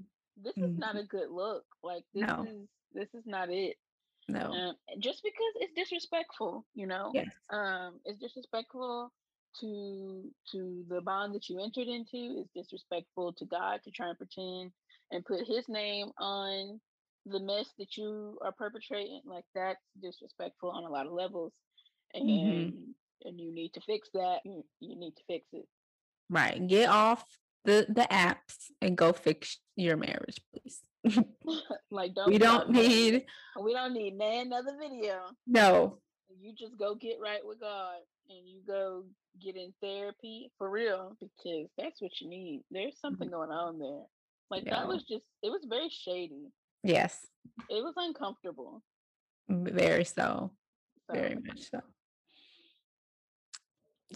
this 0.47 0.65
is 0.65 0.71
mm-hmm. 0.71 0.81
not 0.81 0.97
a 0.97 1.05
good 1.05 1.31
look 1.31 1.65
like 1.83 2.05
this 2.15 2.27
no. 2.27 2.47
is 2.49 2.69
this 2.95 3.09
is 3.15 3.27
not 3.27 3.51
it 3.51 3.77
no 4.29 4.51
um, 4.53 4.75
just 4.99 5.23
because 5.23 5.53
it's 5.57 5.75
disrespectful 5.75 6.65
you 6.75 6.87
know 6.87 7.11
yes. 7.15 7.27
um 7.51 8.01
it's 8.05 8.19
disrespectful 8.21 9.13
to 9.61 10.23
to 10.51 10.85
the 10.89 11.01
bond 11.01 11.35
that 11.35 11.49
you 11.49 11.63
entered 11.63 11.89
into 11.89 12.45
it's 12.45 12.51
disrespectful 12.55 13.33
to 13.33 13.45
god 13.47 13.81
to 13.85 13.91
try 13.91 14.09
and 14.09 14.19
pretend 14.19 14.71
and 15.13 15.25
put 15.25 15.47
his 15.47 15.69
name 15.69 16.11
on 16.19 16.81
the 17.27 17.41
mess 17.41 17.67
that 17.79 17.97
you 17.97 18.39
are 18.43 18.53
perpetrating, 18.53 19.21
like 19.25 19.45
that's 19.55 19.83
disrespectful 20.01 20.71
on 20.71 20.85
a 20.85 20.89
lot 20.89 21.07
of 21.07 21.13
levels. 21.13 21.53
And 22.15 22.29
mm-hmm. 22.29 23.29
and 23.29 23.41
you 23.41 23.53
need 23.53 23.73
to 23.75 23.81
fix 23.81 24.09
that. 24.15 24.39
You 24.45 24.65
need 24.81 25.13
to 25.17 25.23
fix 25.27 25.47
it. 25.53 25.67
Right. 26.31 26.67
Get 26.67 26.89
off 26.89 27.25
the 27.67 27.87
the 27.89 28.07
apps 28.11 28.71
and 28.81 28.97
go 28.97 29.13
fix 29.13 29.59
your 29.77 29.97
marriage, 29.97 30.41
please. 30.53 30.83
like 31.91 32.15
don't 32.15 32.29
we 32.29 32.39
don't 32.39 32.71
need 32.71 33.25
we 33.63 33.73
don't 33.73 33.93
need 33.93 34.15
another 34.15 34.77
video. 34.81 35.21
No. 35.47 35.99
You 36.41 36.53
just 36.53 36.77
go 36.79 36.95
get 36.95 37.19
right 37.23 37.45
with 37.45 37.61
God 37.61 37.97
and 38.29 38.49
you 38.49 38.61
go 38.67 39.05
get 39.41 39.57
in 39.57 39.73
therapy 39.81 40.51
for 40.59 40.71
real 40.71 41.17
because 41.21 41.69
that's 41.79 42.01
what 42.01 42.21
you 42.21 42.29
need. 42.29 42.63
There's 42.71 42.99
something 43.01 43.29
mm-hmm. 43.29 43.37
going 43.37 43.51
on 43.51 43.79
there. 43.79 44.03
Like 44.51 44.65
that 44.65 44.87
was 44.87 45.03
just 45.03 45.25
it 45.43 45.51
was 45.51 45.65
very 45.69 45.89
shady. 45.89 46.53
Yes. 46.83 47.27
It 47.69 47.83
was 47.83 47.95
uncomfortable. 47.97 48.83
Very 49.49 50.05
so. 50.05 50.53
so 51.09 51.15
Very 51.15 51.37
much 51.37 51.71
so. 51.71 51.81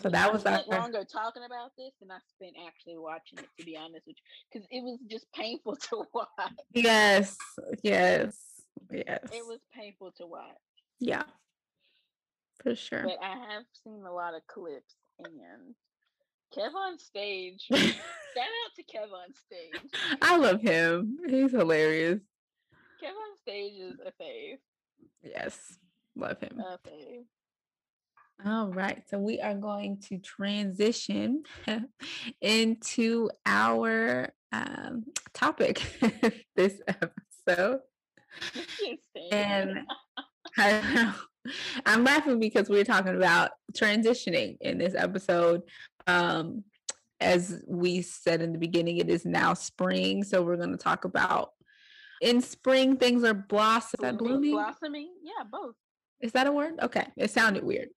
So 0.03 0.09
that 0.09 0.33
was 0.33 0.45
that 0.45 0.69
longer 0.69 1.05
talking 1.05 1.43
about 1.45 1.73
this 1.77 1.93
than 2.01 2.11
I 2.11 2.19
spent 2.35 2.55
actually 2.67 2.97
watching 2.97 3.39
it, 3.39 3.49
to 3.59 3.67
be 3.67 3.77
honest 3.77 4.07
with 4.07 4.17
you, 4.17 4.23
because 4.51 4.67
it 4.71 4.83
was 4.83 4.99
just 5.11 5.27
painful 5.33 5.77
to 5.91 6.05
watch. 6.15 6.53
Yes, 6.73 7.37
yes, 7.83 8.37
yes. 8.91 9.25
It 9.33 9.45
was 9.47 9.61
painful 9.75 10.13
to 10.19 10.27
watch. 10.27 10.57
Yeah, 11.01 11.25
for 12.63 12.75
sure. 12.75 13.03
But 13.05 13.19
I 13.23 13.31
have 13.31 13.65
seen 13.85 14.05
a 14.07 14.13
lot 14.13 14.35
of 14.35 14.47
clips, 14.47 14.95
and 15.19 15.75
Kev 16.57 16.75
on 16.75 16.99
stage. 16.99 17.67
shout 17.73 17.85
out 17.85 18.75
to 18.77 18.83
Kev 18.83 19.13
on 19.13 19.35
stage. 19.35 19.93
I 20.23 20.37
love 20.37 20.61
him. 20.61 21.19
He's 21.29 21.53
hilarious. 21.53 22.21
Kev 23.03 23.11
on 23.11 23.39
stage 23.43 23.75
is 23.79 23.99
a 24.05 24.23
fave. 24.23 24.59
Yes, 25.23 25.79
love 26.17 26.41
him. 26.41 26.61
A 26.61 26.79
fave. 26.89 27.25
All 28.45 28.69
right, 28.69 29.03
so 29.09 29.19
we 29.19 29.41
are 29.41 29.55
going 29.55 29.99
to 30.09 30.19
transition 30.19 31.43
into 32.41 33.31
our 33.45 34.33
um, 34.53 35.05
topic 35.35 35.83
this 36.57 36.81
episode. 36.87 37.81
and 39.31 39.81
I 40.59 41.15
I'm 41.85 42.05
laughing 42.05 42.41
because 42.41 42.69
we're 42.69 42.85
talking 42.85 43.17
about 43.17 43.51
transitioning 43.75 44.57
in 44.61 44.79
this 44.79 44.95
episode. 44.95 45.63
Um, 46.07 46.65
as 47.21 47.63
we 47.67 48.01
said 48.01 48.41
in 48.41 48.53
the 48.53 48.59
beginning, 48.59 48.99
it 48.99 49.11
is 49.11 49.27
now 49.27 49.53
spring, 49.53 50.25
so 50.25 50.43
we're 50.43 50.57
going 50.57 50.71
to 50.71 50.79
talk 50.79 51.05
about 51.05 51.51
in 52.21 52.41
spring 52.41 52.97
things 52.97 53.25
are 53.25 53.35
blossom 53.35 54.17
blooming 54.19 54.53
blossoming 54.53 55.11
yeah 55.23 55.43
both 55.51 55.75
is 56.21 56.33
that 56.33 56.47
a 56.47 56.53
word 56.53 56.75
okay 56.83 57.07
it 57.17 57.31
sounded 57.31 57.65
weird 57.65 57.89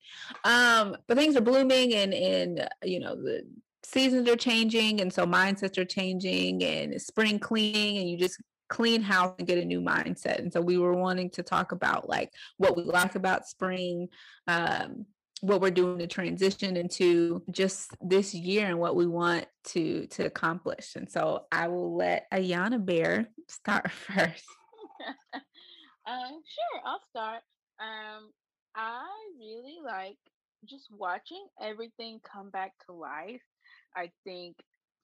um 0.43 0.95
but 1.07 1.17
things 1.17 1.35
are 1.35 1.41
blooming 1.41 1.93
and 1.93 2.13
and 2.13 2.67
you 2.83 2.99
know 2.99 3.15
the 3.15 3.45
seasons 3.83 4.29
are 4.29 4.35
changing 4.35 5.01
and 5.01 5.11
so 5.11 5.25
mindsets 5.25 5.77
are 5.77 5.85
changing 5.85 6.63
and 6.63 7.01
spring 7.01 7.37
cleaning 7.37 7.97
and 7.97 8.09
you 8.09 8.17
just 8.17 8.41
clean 8.69 9.01
house 9.01 9.35
and 9.37 9.47
get 9.47 9.57
a 9.57 9.65
new 9.65 9.81
mindset 9.81 10.39
and 10.39 10.51
so 10.51 10.61
we 10.61 10.77
were 10.77 10.95
wanting 10.95 11.29
to 11.29 11.43
talk 11.43 11.73
about 11.73 12.09
like 12.09 12.31
what 12.57 12.75
we 12.77 12.83
like 12.83 13.15
about 13.15 13.45
spring 13.45 14.07
um 14.47 15.05
what 15.43 15.59
we're 15.59 15.69
doing 15.69 15.99
to 15.99 16.07
transition 16.07 16.77
into 16.77 17.43
just 17.51 17.91
this 17.99 18.33
year 18.33 18.67
and 18.67 18.79
what 18.79 18.95
we 18.95 19.05
want 19.05 19.45
to 19.65 20.07
to 20.07 20.25
accomplish. 20.25 20.95
And 20.95 21.11
so 21.11 21.47
I 21.51 21.67
will 21.67 21.97
let 21.97 22.31
Ayana 22.31 22.83
Bear 22.83 23.27
start 23.49 23.91
first. 23.91 24.45
uh, 25.33 25.39
sure, 26.07 26.81
I'll 26.85 27.01
start. 27.09 27.41
Um, 27.79 28.31
I 28.75 29.05
really 29.37 29.77
like 29.83 30.17
just 30.65 30.87
watching 30.91 31.45
everything 31.61 32.19
come 32.23 32.49
back 32.49 32.71
to 32.85 32.93
life. 32.93 33.41
I 33.95 34.11
think 34.23 34.55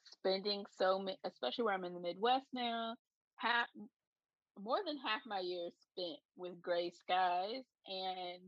spending 0.04 0.66
so 0.78 1.00
many, 1.00 1.18
especially 1.26 1.66
where 1.66 1.74
I'm 1.74 1.84
in 1.84 1.94
the 1.94 2.00
Midwest 2.00 2.48
now, 2.54 2.96
half 3.38 3.68
more 4.62 4.80
than 4.86 4.98
half 4.98 5.22
my 5.26 5.40
year 5.40 5.70
spent 5.92 6.20
with 6.36 6.62
gray 6.62 6.92
skies 6.92 7.64
and 7.88 8.42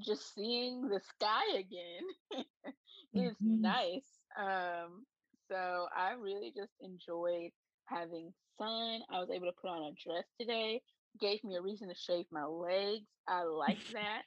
just 0.00 0.34
seeing 0.34 0.88
the 0.88 1.00
sky 1.00 1.58
again 1.58 2.42
is 3.14 3.36
mm-hmm. 3.36 3.60
nice. 3.62 4.06
Um, 4.38 5.04
so 5.50 5.86
I 5.94 6.12
really 6.12 6.52
just 6.56 6.72
enjoyed 6.80 7.50
having 7.84 8.32
sun. 8.58 9.00
I 9.10 9.20
was 9.20 9.28
able 9.32 9.46
to 9.46 9.52
put 9.60 9.70
on 9.70 9.82
a 9.82 9.92
dress 10.02 10.24
today. 10.40 10.80
Gave 11.20 11.44
me 11.44 11.56
a 11.56 11.62
reason 11.62 11.88
to 11.88 11.94
shave 11.94 12.26
my 12.30 12.44
legs. 12.44 13.06
I 13.28 13.44
like 13.44 13.78
that. 13.92 14.22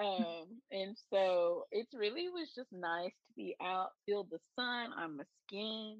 Um, 0.00 0.46
and 0.70 0.96
so 1.10 1.64
it 1.70 1.86
really 1.92 2.28
was 2.28 2.48
just 2.56 2.72
nice 2.72 3.12
to 3.12 3.32
be 3.36 3.54
out, 3.62 3.90
feel 4.06 4.24
the 4.24 4.38
sun 4.56 4.90
on 4.96 5.18
my 5.18 5.24
skin, 5.46 5.98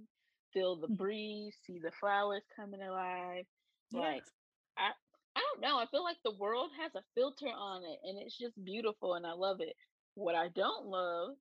feel 0.53 0.77
the 0.77 0.89
mm. 0.89 0.97
breeze, 0.97 1.55
see 1.67 1.79
the 1.79 1.93
flowers 2.01 2.43
coming 2.57 2.81
alive. 2.81 3.45
Like 3.93 4.25
I, 4.79 4.97
I 5.37 5.41
don't 5.41 5.61
know. 5.61 5.77
I 5.79 5.87
feel 5.91 6.03
like 6.03 6.17
the 6.25 6.39
world 6.39 6.71
has 6.81 6.93
a 6.95 7.05
filter 7.15 7.53
on 7.53 7.83
it 7.85 7.99
and 8.05 8.19
it's 8.19 8.39
just 8.39 8.65
beautiful 8.65 9.15
and 9.15 9.27
I 9.27 9.33
love 9.33 9.61
it. 9.61 9.77
What 10.15 10.35
I 10.35 10.49
don't 10.49 10.87
love 10.87 11.37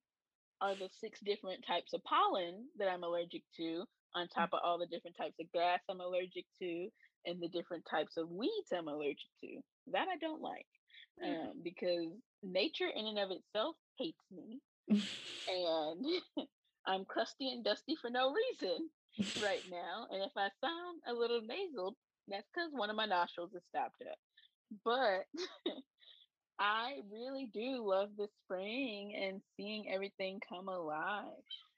are 0.60 0.74
the 0.74 0.88
six 1.00 1.18
different 1.24 1.64
types 1.66 1.94
of 1.94 2.04
pollen 2.04 2.66
that 2.78 2.88
I'm 2.88 3.02
allergic 3.02 3.42
to, 3.56 3.84
on 4.14 4.26
mm. 4.26 4.34
top 4.34 4.50
of 4.52 4.60
all 4.62 4.78
the 4.78 4.86
different 4.86 5.16
types 5.16 5.36
of 5.40 5.50
grass 5.52 5.80
I'm 5.88 6.00
allergic 6.00 6.44
to 6.60 6.88
and 7.26 7.40
the 7.40 7.48
different 7.48 7.84
types 7.90 8.16
of 8.16 8.30
weeds 8.30 8.72
I'm 8.76 8.88
allergic 8.88 9.30
to. 9.42 9.60
That 9.92 10.08
I 10.12 10.16
don't 10.18 10.42
like 10.42 10.66
mm. 11.22 11.50
um, 11.50 11.52
because 11.62 12.12
nature 12.42 12.88
in 12.94 13.06
and 13.06 13.18
of 13.18 13.30
itself 13.30 13.76
hates 13.98 14.24
me. 14.30 14.60
and 14.88 16.06
I'm 16.86 17.04
crusty 17.04 17.50
and 17.50 17.64
dusty 17.64 17.96
for 18.00 18.10
no 18.10 18.32
reason 18.32 18.88
right 19.42 19.62
now. 19.70 20.06
And 20.10 20.22
if 20.22 20.32
I 20.36 20.48
sound 20.60 21.00
a 21.08 21.12
little 21.12 21.40
nasal, 21.42 21.96
that's 22.28 22.46
because 22.54 22.70
one 22.72 22.90
of 22.90 22.96
my 22.96 23.06
nostrils 23.06 23.50
is 23.54 23.62
stopped 23.68 24.02
up. 24.02 24.18
But 24.84 25.26
I 26.58 26.98
really 27.10 27.50
do 27.52 27.84
love 27.84 28.10
the 28.16 28.28
spring 28.44 29.14
and 29.20 29.42
seeing 29.56 29.90
everything 29.92 30.40
come 30.48 30.68
alive. 30.68 31.26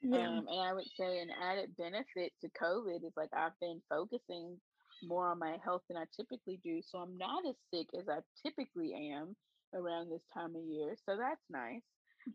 Yeah. 0.02 0.18
Um, 0.18 0.46
and 0.48 0.60
I 0.60 0.72
would 0.74 0.88
say 0.98 1.20
an 1.20 1.30
added 1.42 1.74
benefit 1.78 2.32
to 2.42 2.48
COVID 2.62 3.04
is 3.04 3.12
like 3.16 3.30
I've 3.34 3.58
been 3.60 3.80
focusing 3.88 4.58
more 5.02 5.30
on 5.30 5.38
my 5.38 5.56
health 5.64 5.82
than 5.88 5.96
I 5.96 6.04
typically 6.16 6.60
do. 6.64 6.80
So 6.82 6.98
I'm 6.98 7.16
not 7.18 7.46
as 7.48 7.56
sick 7.72 7.88
as 7.98 8.08
I 8.08 8.18
typically 8.46 8.94
am 9.12 9.36
around 9.74 10.10
this 10.10 10.22
time 10.32 10.54
of 10.56 10.62
year. 10.62 10.96
So 11.06 11.16
that's 11.16 11.44
nice. 11.50 11.82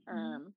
Mm-hmm. 0.09 0.17
Um, 0.17 0.53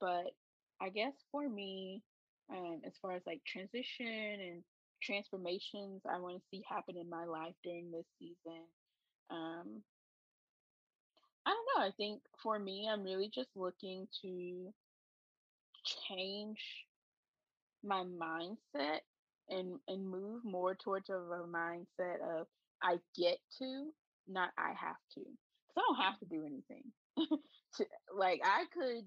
but 0.00 0.32
I 0.80 0.88
guess 0.88 1.12
for 1.30 1.48
me, 1.48 2.02
um, 2.50 2.80
as 2.86 2.92
far 3.00 3.12
as 3.12 3.22
like 3.26 3.40
transition 3.46 4.06
and 4.40 4.62
transformations 5.02 6.02
I 6.08 6.18
want 6.18 6.36
to 6.36 6.42
see 6.50 6.62
happen 6.68 6.96
in 6.96 7.08
my 7.08 7.24
life 7.24 7.54
during 7.64 7.90
this 7.90 8.06
season, 8.18 8.62
um, 9.30 9.82
I 11.46 11.50
don't 11.50 11.66
know. 11.76 11.86
I 11.86 11.90
think 11.96 12.20
for 12.42 12.58
me, 12.58 12.88
I'm 12.90 13.02
really 13.02 13.30
just 13.34 13.50
looking 13.56 14.06
to 14.22 14.72
change 16.08 16.58
my 17.84 18.04
mindset 18.04 19.00
and 19.52 19.78
and 19.88 20.08
move 20.08 20.44
more 20.44 20.74
towards 20.74 21.10
of 21.10 21.16
a 21.16 21.46
mindset 21.46 22.20
of 22.38 22.46
I 22.82 22.98
get 23.16 23.38
to, 23.58 23.90
not 24.28 24.50
I 24.58 24.70
have 24.70 24.96
to. 25.14 25.20
Cause 25.20 25.76
I 25.76 25.80
don't 25.80 26.04
have 26.04 26.18
to 26.20 26.26
do 26.26 26.44
anything. 26.46 26.84
to, 27.76 27.86
like 28.16 28.40
I 28.44 28.64
could, 28.72 29.04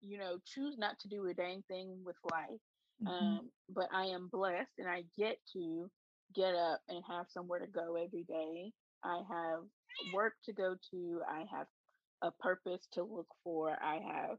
you 0.00 0.18
know, 0.18 0.38
choose 0.44 0.76
not 0.78 0.98
to 1.00 1.08
do 1.08 1.26
a 1.26 1.34
dang 1.34 1.62
thing 1.68 1.98
with 2.04 2.16
life. 2.30 2.60
Mm-hmm. 3.02 3.08
Um, 3.08 3.50
but 3.68 3.88
I 3.92 4.06
am 4.06 4.28
blessed 4.32 4.78
and 4.78 4.88
I 4.88 5.04
get 5.16 5.38
to 5.52 5.90
get 6.34 6.54
up 6.54 6.80
and 6.88 7.02
have 7.08 7.26
somewhere 7.30 7.60
to 7.60 7.66
go 7.66 7.96
every 7.96 8.24
day. 8.24 8.72
I 9.04 9.22
have 9.30 9.60
work 10.12 10.34
to 10.46 10.52
go 10.52 10.76
to. 10.90 11.20
I 11.28 11.44
have 11.56 11.66
a 12.22 12.30
purpose 12.40 12.86
to 12.92 13.02
look 13.02 13.28
for. 13.42 13.76
I 13.82 14.00
have 14.12 14.38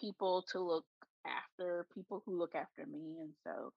people 0.00 0.44
to 0.52 0.60
look 0.60 0.84
after, 1.26 1.86
people 1.94 2.22
who 2.24 2.38
look 2.38 2.54
after 2.54 2.86
me. 2.86 3.16
And 3.20 3.32
so 3.44 3.72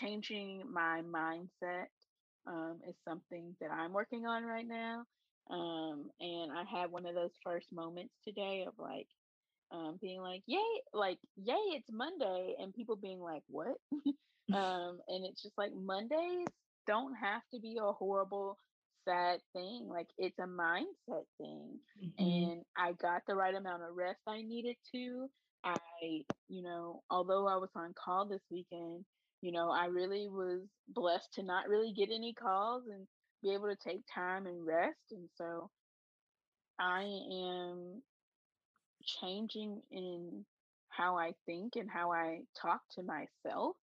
changing 0.00 0.62
my 0.70 1.02
mindset 1.02 1.86
um, 2.46 2.78
is 2.88 2.94
something 3.06 3.54
that 3.60 3.70
I'm 3.70 3.92
working 3.92 4.26
on 4.26 4.44
right 4.44 4.66
now. 4.66 5.04
Um, 5.50 6.10
and 6.20 6.52
I 6.52 6.64
had 6.64 6.90
one 6.90 7.06
of 7.06 7.14
those 7.14 7.30
first 7.44 7.72
moments 7.72 8.14
today 8.24 8.64
of 8.66 8.74
like 8.78 9.06
um, 9.72 9.98
being 10.00 10.20
like, 10.20 10.42
"Yay!" 10.46 10.58
Like, 10.92 11.18
"Yay!" 11.36 11.54
It's 11.54 11.88
Monday, 11.90 12.54
and 12.58 12.74
people 12.74 12.96
being 12.96 13.20
like, 13.20 13.42
"What?" 13.48 13.76
um, 14.52 15.00
and 15.08 15.24
it's 15.24 15.42
just 15.42 15.58
like 15.58 15.72
Mondays 15.74 16.46
don't 16.86 17.14
have 17.14 17.42
to 17.52 17.60
be 17.60 17.78
a 17.80 17.92
horrible, 17.92 18.58
sad 19.04 19.40
thing. 19.52 19.88
Like, 19.88 20.08
it's 20.18 20.38
a 20.38 20.46
mindset 20.46 21.24
thing, 21.38 21.78
mm-hmm. 22.02 22.22
and 22.22 22.62
I 22.76 22.92
got 22.92 23.22
the 23.26 23.34
right 23.34 23.54
amount 23.54 23.82
of 23.82 23.96
rest 23.96 24.20
I 24.26 24.42
needed 24.42 24.76
to. 24.94 25.28
I, 25.64 26.22
you 26.48 26.62
know, 26.62 27.02
although 27.10 27.48
I 27.48 27.56
was 27.56 27.70
on 27.74 27.92
call 27.92 28.26
this 28.26 28.42
weekend, 28.50 29.04
you 29.46 29.52
know, 29.52 29.70
I 29.70 29.86
really 29.86 30.26
was 30.28 30.58
blessed 30.88 31.34
to 31.34 31.44
not 31.44 31.68
really 31.68 31.92
get 31.96 32.08
any 32.12 32.34
calls 32.34 32.82
and 32.92 33.06
be 33.44 33.54
able 33.54 33.68
to 33.68 33.76
take 33.88 34.02
time 34.12 34.44
and 34.46 34.66
rest. 34.66 34.98
And 35.12 35.28
so 35.38 35.70
I 36.80 37.02
am 37.02 38.02
changing 39.20 39.82
in 39.92 40.44
how 40.88 41.16
I 41.16 41.30
think 41.46 41.74
and 41.76 41.88
how 41.88 42.10
I 42.10 42.40
talk 42.60 42.80
to 42.96 43.04
myself. 43.04 43.76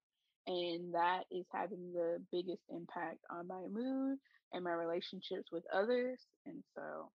And 0.49 0.95
that 0.95 1.27
is 1.31 1.47
having 1.55 1.93
the 1.93 2.19
biggest 2.33 2.63
impact 2.69 3.19
on 3.31 3.47
my 3.47 3.63
mood 3.71 4.19
and 4.53 4.65
my 4.65 4.73
relationships 4.73 5.53
with 5.53 5.63
others. 5.73 6.19
And 6.45 6.65
so, 6.75 7.13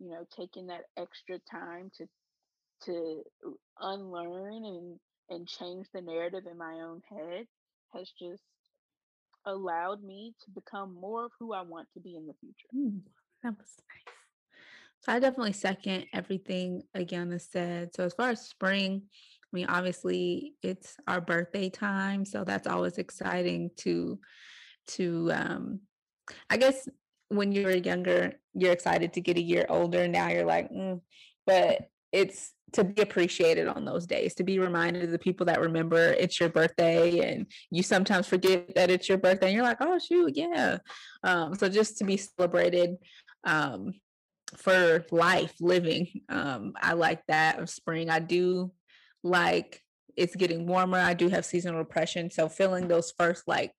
you 0.00 0.10
know, 0.10 0.24
taking 0.36 0.66
that 0.66 0.86
extra 0.98 1.38
time 1.48 1.92
to 1.98 2.06
to 2.86 3.22
unlearn 3.80 4.64
and 4.64 4.98
and 5.30 5.46
change 5.46 5.86
the 5.94 6.00
narrative 6.00 6.44
in 6.50 6.58
my 6.58 6.80
own 6.82 7.00
head 7.08 7.46
has 7.94 8.10
just 8.18 8.42
allowed 9.44 10.02
me 10.02 10.34
to 10.44 10.50
become 10.50 10.94
more 10.94 11.26
of 11.26 11.32
who 11.38 11.52
I 11.52 11.62
want 11.62 11.88
to 11.94 12.00
be 12.00 12.16
in 12.16 12.26
the 12.26 12.34
future. 12.40 12.68
Ooh, 12.74 13.00
that 13.42 13.56
was 13.56 13.76
nice. 13.78 14.14
So 15.00 15.12
I 15.12 15.20
definitely 15.20 15.52
second 15.52 16.06
everything 16.12 16.82
Ayana 16.96 17.40
said. 17.40 17.94
So 17.94 18.04
as 18.04 18.14
far 18.14 18.30
as 18.30 18.40
spring, 18.40 19.02
I 19.04 19.48
mean, 19.52 19.66
obviously 19.68 20.54
it's 20.62 20.96
our 21.06 21.20
birthday 21.20 21.70
time, 21.70 22.24
so 22.24 22.44
that's 22.44 22.66
always 22.66 22.98
exciting 22.98 23.70
to 23.78 24.18
to 24.88 25.30
um 25.32 25.80
I 26.50 26.56
guess 26.56 26.88
when 27.28 27.52
you 27.52 27.64
were 27.64 27.76
younger, 27.76 28.34
you're 28.54 28.72
excited 28.72 29.12
to 29.12 29.20
get 29.20 29.36
a 29.36 29.42
year 29.42 29.66
older. 29.68 30.08
Now 30.08 30.28
you're 30.28 30.44
like, 30.44 30.70
mm. 30.70 31.00
but 31.46 31.88
it's 32.16 32.54
to 32.72 32.82
be 32.82 33.02
appreciated 33.02 33.68
on 33.68 33.84
those 33.84 34.06
days, 34.06 34.34
to 34.34 34.42
be 34.42 34.58
reminded 34.58 35.04
of 35.04 35.10
the 35.10 35.18
people 35.18 35.46
that 35.46 35.60
remember 35.60 36.14
it's 36.18 36.40
your 36.40 36.48
birthday 36.48 37.20
and 37.20 37.46
you 37.70 37.82
sometimes 37.82 38.26
forget 38.26 38.74
that 38.74 38.90
it's 38.90 39.08
your 39.08 39.18
birthday 39.18 39.48
and 39.48 39.54
you're 39.54 39.64
like, 39.64 39.80
oh 39.80 39.98
shoot, 39.98 40.32
yeah. 40.34 40.78
Um, 41.22 41.54
so 41.54 41.68
just 41.68 41.98
to 41.98 42.04
be 42.04 42.16
celebrated 42.16 42.96
um, 43.44 43.92
for 44.56 45.04
life, 45.10 45.54
living. 45.60 46.08
Um, 46.30 46.72
I 46.80 46.94
like 46.94 47.20
that 47.28 47.58
of 47.58 47.68
spring. 47.68 48.08
I 48.08 48.18
do 48.18 48.72
like 49.22 49.82
it's 50.16 50.34
getting 50.34 50.66
warmer. 50.66 50.98
I 50.98 51.12
do 51.12 51.28
have 51.28 51.44
seasonal 51.44 51.82
depression. 51.82 52.30
So 52.30 52.48
feeling 52.48 52.88
those 52.88 53.12
first 53.18 53.46
like 53.46 53.72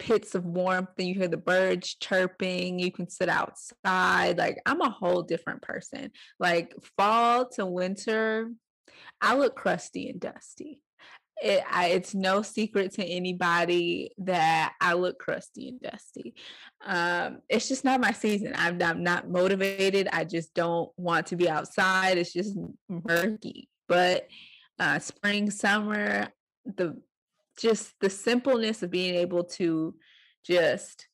pits 0.00 0.34
of 0.34 0.44
warmth 0.44 0.88
and 0.98 1.06
you 1.06 1.14
hear 1.14 1.28
the 1.28 1.36
birds 1.36 1.94
chirping 1.94 2.78
you 2.78 2.90
can 2.90 3.08
sit 3.08 3.28
outside 3.28 4.38
like 4.38 4.58
i'm 4.66 4.80
a 4.80 4.90
whole 4.90 5.22
different 5.22 5.60
person 5.60 6.10
like 6.38 6.74
fall 6.96 7.46
to 7.46 7.66
winter 7.66 8.50
i 9.20 9.36
look 9.36 9.54
crusty 9.54 10.08
and 10.08 10.18
dusty 10.18 10.80
it, 11.42 11.62
I, 11.70 11.88
it's 11.88 12.14
no 12.14 12.42
secret 12.42 12.92
to 12.94 13.04
anybody 13.04 14.12
that 14.18 14.74
I 14.80 14.92
look 14.92 15.18
crusty 15.18 15.68
and 15.68 15.80
dusty. 15.80 16.34
Um, 16.84 17.38
it's 17.48 17.66
just 17.66 17.84
not 17.84 18.00
my 18.00 18.12
season. 18.12 18.52
I'm, 18.54 18.80
I'm 18.82 19.02
not 19.02 19.30
motivated. 19.30 20.08
I 20.12 20.24
just 20.24 20.52
don't 20.54 20.90
want 20.96 21.28
to 21.28 21.36
be 21.36 21.48
outside. 21.48 22.18
It's 22.18 22.32
just 22.32 22.56
murky. 22.88 23.68
But 23.88 24.28
uh, 24.78 24.98
spring, 24.98 25.50
summer, 25.50 26.28
the 26.64 27.00
just 27.60 27.92
the 28.00 28.10
simpleness 28.10 28.82
of 28.82 28.90
being 28.90 29.14
able 29.14 29.44
to 29.44 29.94
just 30.44 31.06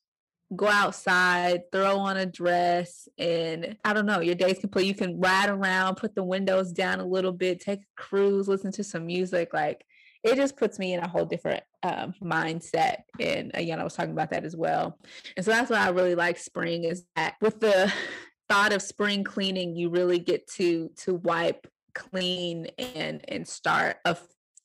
go 0.55 0.67
outside, 0.67 1.63
throw 1.71 1.97
on 1.97 2.17
a 2.17 2.25
dress, 2.25 3.07
and 3.17 3.75
I 3.83 3.93
don't 3.93 4.05
know, 4.05 4.21
your 4.21 4.35
days 4.35 4.59
play. 4.71 4.83
You 4.83 4.95
can 4.95 5.19
ride 5.19 5.49
around, 5.49 5.95
put 5.95 6.15
the 6.15 6.23
windows 6.23 6.71
down 6.71 6.99
a 6.99 7.05
little 7.05 7.33
bit, 7.33 7.59
take 7.59 7.81
a 7.81 8.01
cruise, 8.01 8.47
listen 8.47 8.71
to 8.73 8.83
some 8.83 9.05
music. 9.05 9.53
Like 9.53 9.83
it 10.23 10.35
just 10.35 10.57
puts 10.57 10.79
me 10.79 10.93
in 10.93 11.01
a 11.01 11.07
whole 11.07 11.25
different 11.25 11.63
um, 11.83 12.13
mindset. 12.21 13.01
And 13.19 13.51
again, 13.53 13.79
I 13.79 13.83
was 13.83 13.93
talking 13.93 14.11
about 14.11 14.29
that 14.31 14.45
as 14.45 14.55
well. 14.55 14.97
And 15.35 15.45
so 15.45 15.51
that's 15.51 15.69
why 15.69 15.77
I 15.77 15.89
really 15.89 16.15
like 16.15 16.37
spring 16.37 16.85
is 16.85 17.05
that 17.15 17.35
with 17.41 17.59
the 17.59 17.91
thought 18.49 18.73
of 18.73 18.81
spring 18.81 19.23
cleaning, 19.23 19.75
you 19.75 19.89
really 19.89 20.19
get 20.19 20.47
to 20.53 20.89
to 20.97 21.15
wipe 21.15 21.67
clean 21.93 22.67
and 22.77 23.23
and 23.27 23.47
start 23.47 23.97
a 24.05 24.15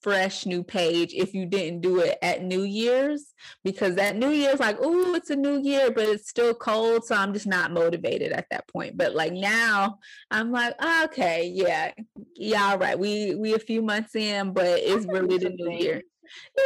fresh 0.02 0.46
new 0.46 0.62
page 0.62 1.14
if 1.14 1.32
you 1.32 1.46
didn't 1.46 1.80
do 1.80 2.00
it 2.00 2.18
at 2.22 2.42
New 2.42 2.62
Year's 2.62 3.32
because 3.64 3.94
that 3.94 4.16
New 4.16 4.30
Year's 4.30 4.60
like, 4.60 4.76
oh, 4.80 5.14
it's 5.14 5.30
a 5.30 5.36
new 5.36 5.60
year, 5.62 5.90
but 5.90 6.04
it's 6.04 6.28
still 6.28 6.54
cold. 6.54 7.04
So 7.04 7.14
I'm 7.14 7.32
just 7.32 7.46
not 7.46 7.72
motivated 7.72 8.32
at 8.32 8.46
that 8.50 8.66
point. 8.68 8.96
But 8.96 9.14
like 9.14 9.32
now 9.32 9.98
I'm 10.30 10.50
like, 10.50 10.74
oh, 10.80 11.04
okay, 11.04 11.50
yeah, 11.54 11.92
yeah, 12.34 12.70
all 12.70 12.78
right. 12.78 12.98
We 12.98 13.34
we 13.34 13.54
a 13.54 13.58
few 13.58 13.82
months 13.82 14.14
in, 14.16 14.52
but 14.52 14.66
it's 14.66 15.06
really 15.06 15.38
the 15.38 15.50
new 15.50 15.70
year. 15.70 16.02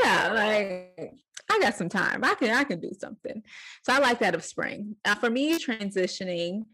Yeah, 0.02 0.32
like 0.32 1.12
I 1.50 1.58
got 1.60 1.76
some 1.76 1.88
time. 1.88 2.24
I 2.24 2.34
can 2.34 2.50
I 2.50 2.64
can 2.64 2.80
do 2.80 2.92
something. 2.98 3.42
So 3.82 3.92
I 3.92 3.98
like 3.98 4.20
that 4.20 4.34
of 4.34 4.44
spring. 4.44 4.96
Now 5.04 5.14
for 5.14 5.30
me, 5.30 5.58
transitioning, 5.58 6.64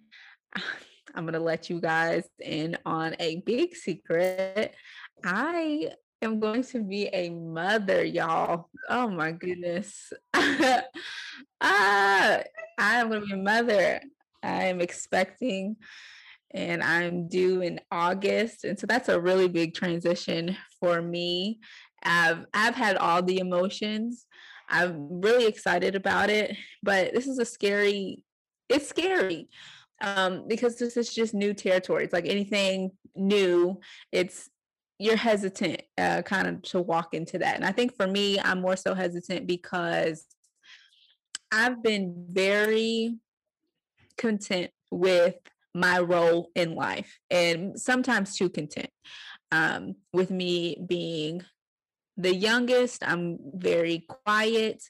I'm 1.15 1.25
gonna 1.27 1.41
let 1.41 1.69
you 1.69 1.81
guys 1.81 2.25
in 2.41 2.79
on 2.87 3.17
a 3.19 3.43
big 3.45 3.75
secret. 3.75 4.75
I 5.25 5.91
am 6.23 6.41
going 6.41 6.63
to 6.63 6.81
be 6.83 7.09
a 7.13 7.31
mother, 7.31 8.05
y'all. 8.05 8.69
Oh 8.89 9.09
my 9.09 9.33
goodness. 9.33 10.13
ah, 10.35 10.83
I 11.61 12.43
am 12.79 13.09
going 13.09 13.21
to 13.23 13.27
be 13.27 13.33
a 13.35 13.37
mother. 13.37 14.01
I 14.43 14.65
am 14.65 14.81
expecting 14.81 15.77
and 16.53 16.83
I'm 16.83 17.29
due 17.29 17.63
in 17.63 17.81
August. 17.91 18.65
And 18.65 18.79
so 18.79 18.87
that's 18.87 19.09
a 19.09 19.21
really 19.21 19.49
big 19.49 19.75
transition 19.75 20.57
for 20.81 21.01
me. 21.01 21.61
I've 22.03 22.47
I've 22.53 22.75
had 22.75 22.97
all 22.97 23.23
the 23.23 23.39
emotions. 23.39 24.27
I'm 24.69 25.21
really 25.21 25.47
excited 25.47 25.95
about 25.95 26.31
it, 26.31 26.57
but 26.83 27.13
this 27.15 27.27
is 27.27 27.39
a 27.39 27.45
scary 27.45 28.23
it's 28.69 28.89
scary. 28.89 29.49
Um, 30.01 30.49
because 30.49 30.77
this 30.77 30.97
is 30.97 31.15
just 31.15 31.33
new 31.33 31.55
territory. 31.55 32.03
It's 32.03 32.13
like 32.13 32.27
anything 32.27 32.91
new, 33.15 33.79
it's 34.11 34.51
you're 35.03 35.17
hesitant 35.17 35.83
uh, 35.99 36.23
kind 36.23 36.47
of 36.49 36.63
to 36.63 36.81
walk 36.81 37.13
into 37.13 37.39
that. 37.39 37.57
And 37.57 37.65
I 37.65 37.73
think 37.73 37.97
for 37.97 38.07
me, 38.07 38.39
I'm 38.39 38.61
more 38.61 38.77
so 38.77 38.95
hesitant 38.95 39.47
because 39.47 40.25
I've 41.51 41.83
been 41.83 42.27
very 42.31 43.17
content 44.17 44.71
with 44.91 45.37
my 45.75 45.99
role 45.99 46.51
in 46.55 46.75
life 46.75 47.19
and 47.31 47.79
sometimes 47.79 48.37
too 48.37 48.49
content. 48.49 48.91
Um, 49.51 49.97
with 50.13 50.31
me 50.31 50.77
being 50.87 51.43
the 52.17 52.35
youngest, 52.35 53.03
I'm 53.11 53.39
very 53.55 54.05
quiet. 54.09 54.81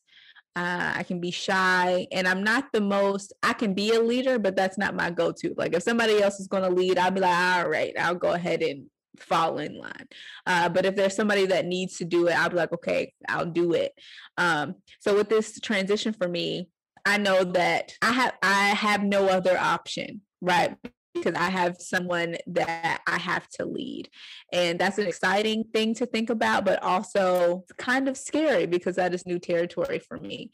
uh, 0.55 0.93
I 0.97 1.03
can 1.05 1.21
be 1.21 1.31
shy 1.31 2.07
and 2.13 2.29
I'm 2.29 2.45
not 2.45 2.73
the 2.73 2.81
most, 2.81 3.33
I 3.43 3.55
can 3.55 3.73
be 3.73 3.95
a 3.95 4.01
leader, 4.01 4.39
but 4.39 4.55
that's 4.55 4.77
not 4.77 4.95
my 4.95 5.11
go 5.11 5.33
to. 5.33 5.55
Like 5.57 5.75
if 5.75 5.83
somebody 5.83 6.23
else 6.23 6.39
is 6.41 6.47
going 6.47 6.63
to 6.65 6.71
lead, 6.71 6.99
I'll 6.99 7.11
be 7.11 7.21
like, 7.21 7.37
all 7.37 7.69
right, 7.71 7.95
I'll 7.99 8.15
go 8.15 8.33
ahead 8.33 8.63
and 8.63 8.87
fall 9.19 9.59
in 9.59 9.79
line. 9.79 10.09
Uh, 10.47 10.69
but 10.69 10.85
if 10.85 10.97
there's 10.97 11.17
somebody 11.17 11.47
that 11.47 11.67
needs 11.67 11.99
to 11.99 12.05
do 12.05 12.29
it, 12.29 12.39
I'll 12.39 12.51
be 12.51 12.57
like, 12.57 12.73
okay, 12.73 13.13
I'll 13.29 13.47
do 13.47 13.73
it. 13.73 13.93
Um, 14.39 14.77
so 15.01 15.15
with 15.15 15.29
this 15.29 15.61
transition 15.61 16.13
for 16.13 16.29
me, 16.29 16.69
I 17.05 17.19
know 17.19 17.45
that 17.45 17.93
I 18.01 18.13
have 18.13 18.35
I 18.43 18.69
have 18.69 19.03
no 19.03 19.27
other 19.27 19.59
option, 19.59 20.23
right? 20.41 20.77
Because 21.15 21.35
I 21.35 21.51
have 21.51 21.77
someone 21.79 22.37
that 22.47 23.01
I 23.07 23.19
have 23.19 23.49
to 23.51 23.67
lead. 23.67 24.09
And 24.53 24.79
that's 24.79 24.99
an 24.99 25.07
exciting 25.07 25.65
thing 25.73 25.95
to 25.97 26.07
think 26.07 26.31
about, 26.31 26.65
but 26.65 26.83
also 26.83 27.65
kind 27.77 28.09
of 28.09 28.17
scary 28.17 28.67
because 28.67 28.97
that 28.97 29.13
is 29.13 29.27
new 29.27 29.39
territory 29.39 29.99
for 29.99 30.17
me. 30.17 30.51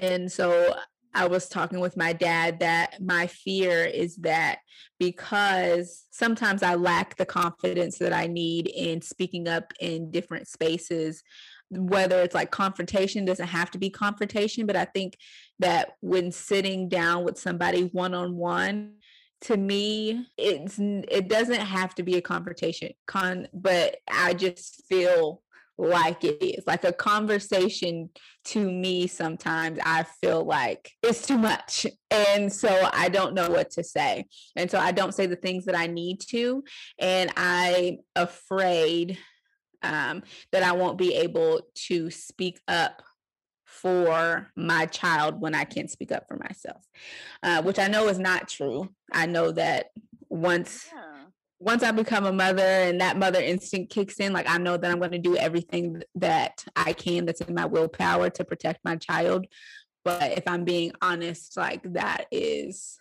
And 0.00 0.30
so 0.30 0.74
I 1.14 1.26
was 1.26 1.48
talking 1.48 1.80
with 1.80 1.96
my 1.96 2.12
dad 2.12 2.60
that 2.60 3.00
my 3.00 3.26
fear 3.26 3.84
is 3.84 4.16
that 4.16 4.58
because 4.98 6.04
sometimes 6.10 6.62
I 6.62 6.74
lack 6.74 7.16
the 7.16 7.26
confidence 7.26 7.98
that 7.98 8.12
I 8.12 8.26
need 8.26 8.68
in 8.68 9.00
speaking 9.02 9.48
up 9.48 9.72
in 9.80 10.10
different 10.10 10.48
spaces, 10.48 11.22
whether 11.70 12.20
it's 12.20 12.34
like 12.34 12.50
confrontation 12.50 13.24
doesn't 13.24 13.48
have 13.48 13.70
to 13.72 13.78
be 13.78 13.90
confrontation, 13.90 14.66
but 14.66 14.76
I 14.76 14.84
think 14.84 15.16
that 15.58 15.92
when 16.00 16.32
sitting 16.32 16.88
down 16.88 17.24
with 17.24 17.38
somebody 17.38 17.82
one 17.92 18.14
on 18.14 18.36
one, 18.36 18.94
to 19.40 19.56
me 19.56 20.26
it's 20.36 20.78
it 20.78 21.28
doesn't 21.28 21.60
have 21.60 21.94
to 21.94 22.02
be 22.02 22.16
a 22.16 22.20
confrontation 22.20 22.90
con 23.06 23.46
but 23.54 23.98
i 24.10 24.34
just 24.34 24.82
feel 24.88 25.42
like 25.78 26.24
it 26.24 26.42
is. 26.42 26.64
Like 26.66 26.84
a 26.84 26.92
conversation 26.92 28.10
to 28.44 28.70
me 28.70 29.06
sometimes 29.06 29.78
i 29.84 30.02
feel 30.22 30.42
like 30.42 30.92
it's 31.02 31.26
too 31.26 31.36
much. 31.36 31.86
And 32.10 32.52
so 32.52 32.88
i 32.92 33.08
don't 33.08 33.34
know 33.34 33.50
what 33.50 33.70
to 33.72 33.84
say. 33.84 34.24
And 34.56 34.70
so 34.70 34.78
i 34.78 34.92
don't 34.92 35.14
say 35.14 35.26
the 35.26 35.36
things 35.36 35.64
that 35.66 35.76
i 35.76 35.86
need 35.86 36.20
to. 36.30 36.64
And 36.98 37.30
i'm 37.36 37.98
afraid 38.16 39.18
um, 39.82 40.22
that 40.52 40.62
i 40.62 40.72
won't 40.72 40.98
be 40.98 41.14
able 41.14 41.60
to 41.86 42.10
speak 42.10 42.60
up 42.66 43.02
for 43.64 44.50
my 44.56 44.86
child 44.86 45.40
when 45.40 45.54
i 45.54 45.62
can't 45.62 45.90
speak 45.90 46.10
up 46.10 46.26
for 46.26 46.36
myself 46.36 46.82
uh, 47.42 47.62
which 47.62 47.78
i 47.78 47.86
know 47.86 48.08
is 48.08 48.18
not 48.18 48.48
true. 48.48 48.88
I 49.12 49.26
know 49.26 49.52
that 49.52 49.86
once 50.30 50.88
yeah 50.92 51.24
once 51.60 51.82
I 51.82 51.90
become 51.90 52.24
a 52.24 52.32
mother 52.32 52.62
and 52.62 53.00
that 53.00 53.16
mother 53.16 53.40
instinct 53.40 53.92
kicks 53.92 54.20
in, 54.20 54.32
like 54.32 54.48
I 54.48 54.58
know 54.58 54.76
that 54.76 54.90
I'm 54.90 54.98
going 54.98 55.10
to 55.12 55.18
do 55.18 55.36
everything 55.36 56.02
that 56.16 56.64
I 56.76 56.92
can 56.92 57.26
that's 57.26 57.40
in 57.40 57.54
my 57.54 57.66
willpower 57.66 58.30
to 58.30 58.44
protect 58.44 58.84
my 58.84 58.96
child. 58.96 59.46
But 60.04 60.38
if 60.38 60.46
I'm 60.46 60.64
being 60.64 60.92
honest, 61.02 61.56
like 61.56 61.82
that 61.94 62.26
is 62.30 62.98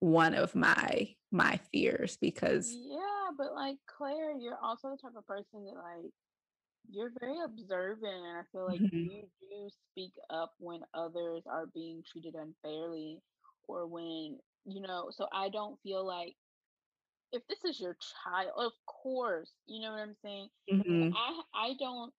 one 0.00 0.34
of 0.34 0.54
my 0.54 1.08
my 1.32 1.58
fears 1.72 2.16
because 2.20 2.74
yeah, 2.74 3.30
but 3.36 3.54
like 3.54 3.76
Claire, 3.86 4.32
you're 4.38 4.58
also 4.62 4.90
the 4.90 4.96
type 4.96 5.16
of 5.16 5.26
person 5.26 5.64
that 5.66 5.74
like 5.74 6.10
you're 6.88 7.12
very 7.20 7.38
observant 7.44 8.04
and 8.04 8.38
I 8.38 8.42
feel 8.52 8.66
like 8.66 8.80
mm-hmm. 8.80 8.96
you 8.96 9.22
do 9.50 9.68
speak 9.90 10.12
up 10.30 10.52
when 10.58 10.80
others 10.94 11.42
are 11.46 11.66
being 11.74 12.02
treated 12.10 12.34
unfairly 12.34 13.20
or 13.68 13.86
when 13.86 14.38
you 14.64 14.80
know, 14.80 15.10
so 15.10 15.26
I 15.32 15.48
don't 15.48 15.78
feel 15.82 16.06
like 16.06 16.34
if 17.32 17.42
this 17.48 17.58
is 17.64 17.80
your 17.80 17.96
child, 18.24 18.50
of 18.56 18.72
course, 18.86 19.50
you 19.66 19.80
know 19.80 19.92
what 19.92 20.00
I'm 20.00 20.16
saying. 20.22 20.48
Mm-hmm. 20.72 21.10
I 21.14 21.68
I 21.68 21.72
don't 21.78 22.12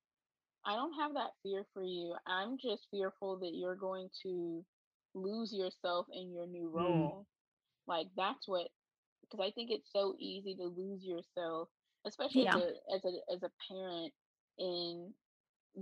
I 0.66 0.76
don't 0.76 0.94
have 1.00 1.14
that 1.14 1.32
fear 1.44 1.66
for 1.74 1.84
you. 1.84 2.14
I'm 2.28 2.58
just 2.58 2.88
fearful 2.92 3.40
that 3.40 3.52
you're 3.54 3.76
going 3.76 4.10
to 4.24 4.64
lose 5.14 5.54
yourself 5.54 6.08
in 6.14 6.32
your 6.32 6.46
new 6.46 6.70
mm. 6.70 6.78
role. 6.78 7.26
Mm. 7.26 7.88
Like 7.88 8.08
that's 8.18 8.48
what 8.48 8.68
because 9.22 9.46
I 9.46 9.52
think 9.52 9.72
it's 9.72 9.90
so 9.94 10.16
easy 10.20 10.56
to 10.56 10.66
lose 10.66 11.04
yourself, 11.04 11.70
especially 12.06 12.44
yeah. 12.44 12.56
as 12.56 12.62
a 12.62 12.96
as 12.96 13.06
a 13.06 13.34
as 13.36 13.44
a 13.44 13.74
parent 13.74 14.14
in 14.60 15.14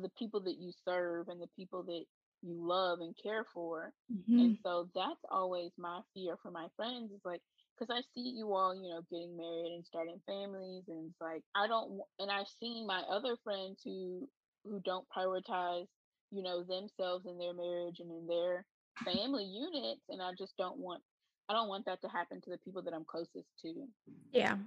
the 0.01 0.09
people 0.19 0.41
that 0.41 0.57
you 0.59 0.71
serve 0.83 1.29
and 1.29 1.41
the 1.41 1.49
people 1.55 1.83
that 1.83 2.03
you 2.41 2.55
love 2.59 2.99
and 2.99 3.15
care 3.21 3.45
for. 3.53 3.91
Mm-hmm. 4.13 4.39
And 4.39 4.57
so 4.63 4.89
that's 4.93 5.21
always 5.31 5.71
my 5.77 6.01
fear 6.13 6.37
for 6.41 6.51
my 6.51 6.67
friends 6.75 7.11
is 7.11 7.21
like 7.25 7.41
because 7.77 7.93
I 7.95 8.01
see 8.13 8.29
you 8.35 8.53
all, 8.53 8.75
you 8.75 8.89
know, 8.89 9.01
getting 9.11 9.35
married 9.35 9.73
and 9.75 9.85
starting 9.85 10.21
families, 10.25 10.83
and 10.87 11.09
it's 11.09 11.21
like 11.21 11.41
I 11.55 11.67
don't, 11.67 11.99
and 12.19 12.31
I've 12.31 12.47
seen 12.59 12.87
my 12.87 13.01
other 13.09 13.35
friends 13.43 13.81
who 13.83 14.27
who 14.63 14.81
don't 14.83 15.05
prioritize, 15.15 15.87
you 16.31 16.43
know, 16.43 16.63
themselves 16.63 17.25
in 17.25 17.37
their 17.37 17.53
marriage 17.53 17.99
and 17.99 18.11
in 18.11 18.27
their 18.27 18.65
family 19.03 19.43
units, 19.43 20.01
and 20.09 20.21
I 20.21 20.31
just 20.37 20.53
don't 20.57 20.77
want, 20.77 21.01
I 21.49 21.53
don't 21.53 21.67
want 21.67 21.85
that 21.85 22.01
to 22.01 22.07
happen 22.07 22.41
to 22.41 22.49
the 22.49 22.57
people 22.57 22.81
that 22.81 22.93
I'm 22.93 23.05
closest 23.05 23.47
to. 23.61 23.87
Yeah. 24.31 24.57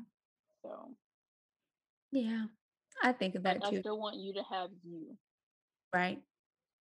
So. 0.63 0.95
Yeah, 2.13 2.45
I 3.03 3.13
think 3.13 3.35
of 3.35 3.43
that 3.43 3.63
too. 3.65 3.77
I 3.77 3.81
still 3.81 3.99
want 3.99 4.17
you 4.17 4.33
to 4.35 4.43
have 4.51 4.71
you. 4.85 5.17
Right. 5.93 6.21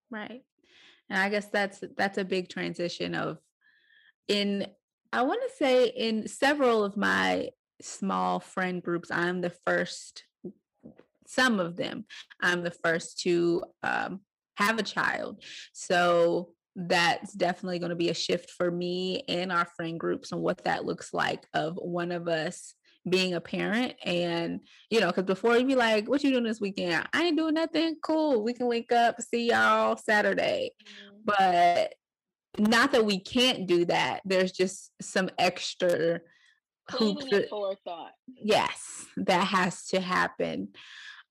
Right. 0.09 0.43
And 1.09 1.19
I 1.19 1.29
guess 1.29 1.47
that's 1.47 1.83
that's 1.97 2.17
a 2.17 2.25
big 2.25 2.49
transition 2.49 3.15
of 3.15 3.39
in 4.27 4.67
I 5.13 5.21
want 5.23 5.41
to 5.47 5.55
say 5.55 5.87
in 5.87 6.27
several 6.27 6.83
of 6.83 6.97
my 6.97 7.49
small 7.81 8.39
friend 8.39 8.81
groups, 8.81 9.11
I'm 9.11 9.41
the 9.41 9.53
first, 9.65 10.23
some 11.25 11.59
of 11.59 11.75
them, 11.75 12.05
I'm 12.41 12.63
the 12.63 12.71
first 12.71 13.19
to 13.21 13.63
um, 13.83 14.21
have 14.55 14.79
a 14.79 14.83
child. 14.83 15.43
So 15.73 16.49
that's 16.75 17.33
definitely 17.33 17.79
going 17.79 17.89
to 17.89 17.95
be 17.95 18.09
a 18.09 18.13
shift 18.13 18.51
for 18.51 18.69
me 18.69 19.23
and 19.27 19.51
our 19.51 19.65
friend 19.75 19.99
groups 19.99 20.31
and 20.31 20.41
what 20.41 20.63
that 20.63 20.85
looks 20.85 21.13
like 21.13 21.47
of 21.53 21.75
one 21.75 22.11
of 22.11 22.27
us 22.27 22.75
being 23.09 23.33
a 23.33 23.41
parent 23.41 23.93
and 24.03 24.59
you 24.89 24.99
know 24.99 25.07
because 25.07 25.23
before 25.23 25.57
you'd 25.57 25.67
be 25.67 25.75
like 25.75 26.07
what 26.09 26.23
you 26.23 26.29
doing 26.29 26.43
this 26.43 26.59
weekend 26.59 27.07
i 27.13 27.23
ain't 27.23 27.37
doing 27.37 27.53
nothing 27.53 27.95
cool 28.03 28.43
we 28.43 28.53
can 28.53 28.67
link 28.67 28.91
up 28.91 29.19
see 29.21 29.49
y'all 29.49 29.95
saturday 29.95 30.69
mm-hmm. 30.83 31.17
but 31.25 31.93
not 32.59 32.91
that 32.91 33.05
we 33.05 33.19
can't 33.19 33.67
do 33.67 33.85
that. 33.85 34.21
There's 34.25 34.51
just 34.51 34.91
some 35.01 35.29
extra 35.37 36.19
hoops. 36.91 37.25
Forethought. 37.49 38.11
Yes, 38.27 39.05
that 39.17 39.47
has 39.47 39.87
to 39.87 39.99
happen. 39.99 40.69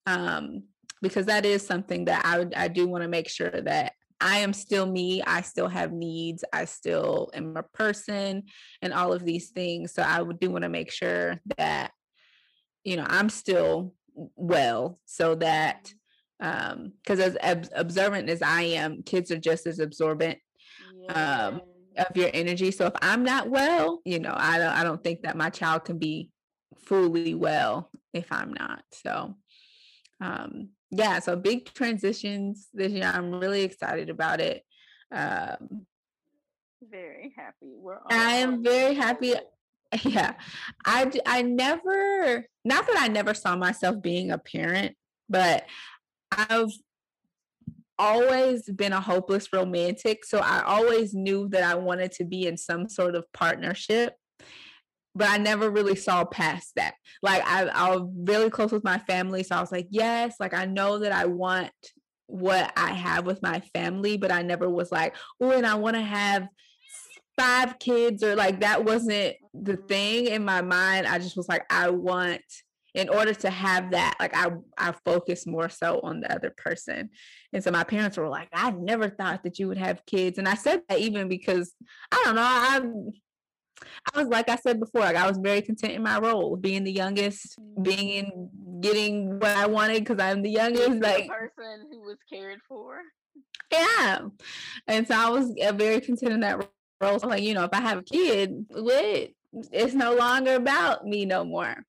Um, 0.06 0.64
because 1.02 1.26
that 1.26 1.44
is 1.44 1.66
something 1.66 2.06
that 2.06 2.22
I 2.24 2.46
I 2.64 2.68
do 2.68 2.86
want 2.86 3.02
to 3.02 3.08
make 3.08 3.28
sure 3.28 3.50
that 3.50 3.92
I 4.20 4.38
am 4.38 4.52
still 4.52 4.86
me. 4.86 5.22
I 5.22 5.42
still 5.42 5.68
have 5.68 5.92
needs. 5.92 6.44
I 6.52 6.64
still 6.64 7.30
am 7.34 7.56
a 7.56 7.62
person 7.62 8.44
and 8.80 8.92
all 8.92 9.12
of 9.12 9.24
these 9.24 9.50
things. 9.50 9.92
So 9.92 10.02
I 10.02 10.22
do 10.40 10.50
want 10.50 10.62
to 10.62 10.70
make 10.70 10.90
sure 10.90 11.38
that, 11.58 11.90
you 12.82 12.96
know, 12.96 13.06
I'm 13.06 13.28
still 13.28 13.94
well 14.34 14.98
so 15.04 15.34
that 15.34 15.92
um 16.40 16.92
because 17.02 17.36
as 17.36 17.68
observant 17.74 18.30
as 18.30 18.42
I 18.42 18.62
am, 18.62 19.02
kids 19.02 19.30
are 19.30 19.38
just 19.38 19.66
as 19.66 19.78
absorbent 19.78 20.38
um, 21.09 21.61
of 21.96 22.16
your 22.16 22.30
energy. 22.32 22.70
So 22.70 22.87
if 22.87 22.94
I'm 23.00 23.24
not 23.24 23.48
well, 23.48 24.00
you 24.04 24.18
know, 24.18 24.35
I 24.37 24.59
don't 24.59 24.72
I 24.72 24.85
don't 24.85 25.02
think 25.02 25.22
that 25.22 25.37
my 25.37 25.50
child 25.50 25.85
can 25.85 25.98
be 25.98 26.30
fully 26.78 27.35
well 27.35 27.90
if 28.12 28.30
I'm 28.30 28.52
not. 28.52 28.82
So 28.92 29.35
um 30.20 30.70
yeah, 30.90 31.18
so 31.18 31.37
big 31.37 31.72
transitions 31.72 32.68
this 32.72 32.92
year. 32.92 33.11
I'm 33.12 33.32
really 33.32 33.62
excited 33.62 34.11
about 34.11 34.40
it. 34.40 34.62
Um 35.12 35.87
very 36.82 37.32
happy. 37.37 37.74
We're 37.76 37.98
I 38.11 38.37
am 38.37 38.62
very 38.62 38.94
happy. 38.94 39.35
Yeah. 40.02 40.35
I 40.85 41.11
I 41.24 41.42
never 41.42 42.44
not 42.64 42.87
that 42.87 42.96
I 42.98 43.06
never 43.06 43.35
saw 43.35 43.54
myself 43.56 44.02
being 44.02 44.32
a 44.32 44.37
parent, 44.37 44.96
but 45.28 45.64
I've 46.32 46.72
always 47.98 48.70
been 48.70 48.92
a 48.92 49.00
hopeless 49.00 49.52
romantic. 49.52 50.24
So 50.24 50.38
I 50.38 50.62
always 50.62 51.14
knew 51.14 51.48
that 51.48 51.62
I 51.62 51.74
wanted 51.74 52.12
to 52.12 52.24
be 52.24 52.46
in 52.46 52.56
some 52.56 52.88
sort 52.88 53.14
of 53.14 53.24
partnership. 53.32 54.14
But 55.14 55.30
I 55.30 55.38
never 55.38 55.70
really 55.70 55.96
saw 55.96 56.26
past 56.26 56.72
that. 56.76 56.94
Like 57.22 57.42
I, 57.46 57.64
I 57.64 57.96
was 57.96 58.11
really 58.14 58.50
close 58.50 58.70
with 58.70 58.85
my 58.85 58.98
family. 58.98 59.42
So 59.42 59.56
I 59.56 59.61
was 59.61 59.72
like, 59.72 59.87
yes, 59.90 60.37
like 60.38 60.52
I 60.52 60.66
know 60.66 60.98
that 60.98 61.12
I 61.12 61.24
want 61.24 61.70
what 62.26 62.70
I 62.76 62.92
have 62.92 63.24
with 63.24 63.42
my 63.42 63.61
family, 63.74 64.18
but 64.18 64.30
I 64.30 64.42
never 64.42 64.68
was 64.68 64.92
like, 64.92 65.14
oh, 65.40 65.52
and 65.52 65.66
I 65.66 65.76
want 65.76 65.96
to 65.96 66.02
have 66.02 66.48
five 67.38 67.78
kids 67.78 68.22
or 68.22 68.35
like 68.35 68.61
that 68.61 68.85
wasn't 68.85 69.37
the 69.54 69.72
mm-hmm. 69.72 69.87
thing 69.87 70.26
in 70.26 70.44
my 70.44 70.62
mind. 70.62 71.06
I 71.06 71.18
just 71.18 71.37
was 71.37 71.48
like, 71.48 71.64
I 71.70 71.90
want 71.90 72.42
in 72.96 73.11
order 73.11 73.35
to 73.35 73.50
have 73.50 73.90
that, 73.90 74.14
like 74.18 74.35
I 74.35 74.50
I 74.78 74.92
focus 75.04 75.46
more 75.46 75.68
so 75.68 76.00
on 76.02 76.20
the 76.20 76.35
other 76.35 76.52
person. 76.56 77.11
And 77.52 77.62
so 77.62 77.70
my 77.70 77.85
parents 77.85 78.16
were 78.16 78.28
like, 78.28 78.48
I 78.54 78.70
never 78.70 79.11
thought 79.11 79.44
that 79.44 79.59
you 79.59 79.68
would 79.68 79.76
have 79.76 80.04
kids. 80.06 80.38
And 80.38 80.48
I 80.48 80.54
said 80.54 80.80
that 80.88 80.98
even 80.98 81.28
because 81.28 81.74
I 82.11 82.22
don't 82.24 82.37
know, 82.37 82.42
I 82.42 82.80
I 84.14 84.18
was 84.18 84.28
like 84.28 84.48
I 84.48 84.56
said 84.56 84.80
before, 84.80 85.02
like 85.02 85.16
I 85.16 85.28
was 85.28 85.37
very 85.37 85.61
content 85.61 85.92
in 85.92 86.02
my 86.02 86.18
role, 86.18 86.56
being 86.56 86.85
the 86.85 86.92
youngest, 86.92 87.59
being 87.82 88.09
in 88.09 88.80
getting 88.80 89.38
what 89.38 89.54
I 89.54 89.66
wanted 89.66 90.02
because 90.02 90.18
I'm 90.18 90.40
the 90.40 90.50
youngest. 90.50 91.02
Like 91.02 91.28
person 91.28 91.88
who 91.90 92.00
was 92.00 92.16
cared 92.32 92.61
for. 92.66 93.00
yeah. 93.70 94.20
And 94.87 95.06
so 95.06 95.14
I 95.14 95.28
was 95.28 95.54
uh, 95.62 95.72
very 95.72 96.00
content 96.00 96.32
in 96.32 96.40
that 96.40 96.66
role. 97.02 97.18
So 97.18 97.28
like, 97.28 97.42
you 97.42 97.52
know, 97.52 97.64
if 97.64 97.74
I 97.74 97.82
have 97.82 97.98
a 97.98 98.02
kid, 98.02 98.64
what 98.70 99.28
it's 99.72 99.94
no 99.94 100.14
longer 100.14 100.54
about 100.54 101.06
me 101.06 101.24
no 101.24 101.44
more. 101.44 101.85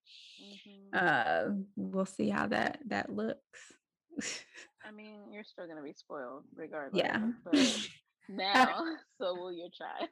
Uh 0.93 1.49
we'll 1.75 2.05
see 2.05 2.29
how 2.29 2.47
that 2.47 2.79
that 2.87 3.09
looks. 3.09 3.73
I 4.87 4.91
mean, 4.91 5.31
you're 5.31 5.43
still 5.43 5.67
gonna 5.67 5.83
be 5.83 5.93
spoiled 5.93 6.43
regardless. 6.55 7.03
Yeah. 7.03 7.19
But 7.43 7.87
now, 8.29 8.83
so 9.21 9.35
will 9.35 9.51
your 9.51 9.69
child. 9.69 10.09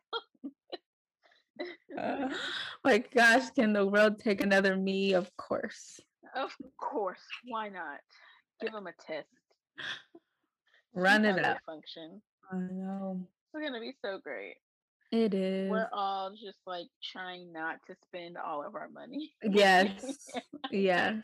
uh, 1.97 2.35
my 2.83 2.97
gosh, 2.97 3.49
can 3.51 3.71
the 3.73 3.85
world 3.85 4.19
take 4.19 4.41
another 4.41 4.75
me? 4.75 5.13
Of 5.13 5.35
course. 5.37 5.99
Of 6.35 6.51
course. 6.77 7.21
Why 7.47 7.69
not? 7.69 7.99
Give 8.61 8.73
them 8.73 8.87
a 8.87 8.93
test. 9.05 9.27
Run 10.93 11.25
it 11.25 11.43
up. 11.43 11.59
Function. 11.65 12.21
I 12.51 12.57
know. 12.57 13.25
It's 13.53 13.63
gonna 13.65 13.79
be 13.79 13.95
so 14.03 14.19
great. 14.21 14.55
It 15.15 15.33
is. 15.33 15.71
We're 15.71 15.87
all 15.93 16.31
just 16.31 16.59
like 16.67 16.87
trying 17.01 17.53
not 17.53 17.77
to 17.87 17.95
spend 18.03 18.35
all 18.37 18.65
of 18.65 18.75
our 18.75 18.89
money. 18.89 19.31
Yes. 19.49 20.29
yes. 20.71 21.15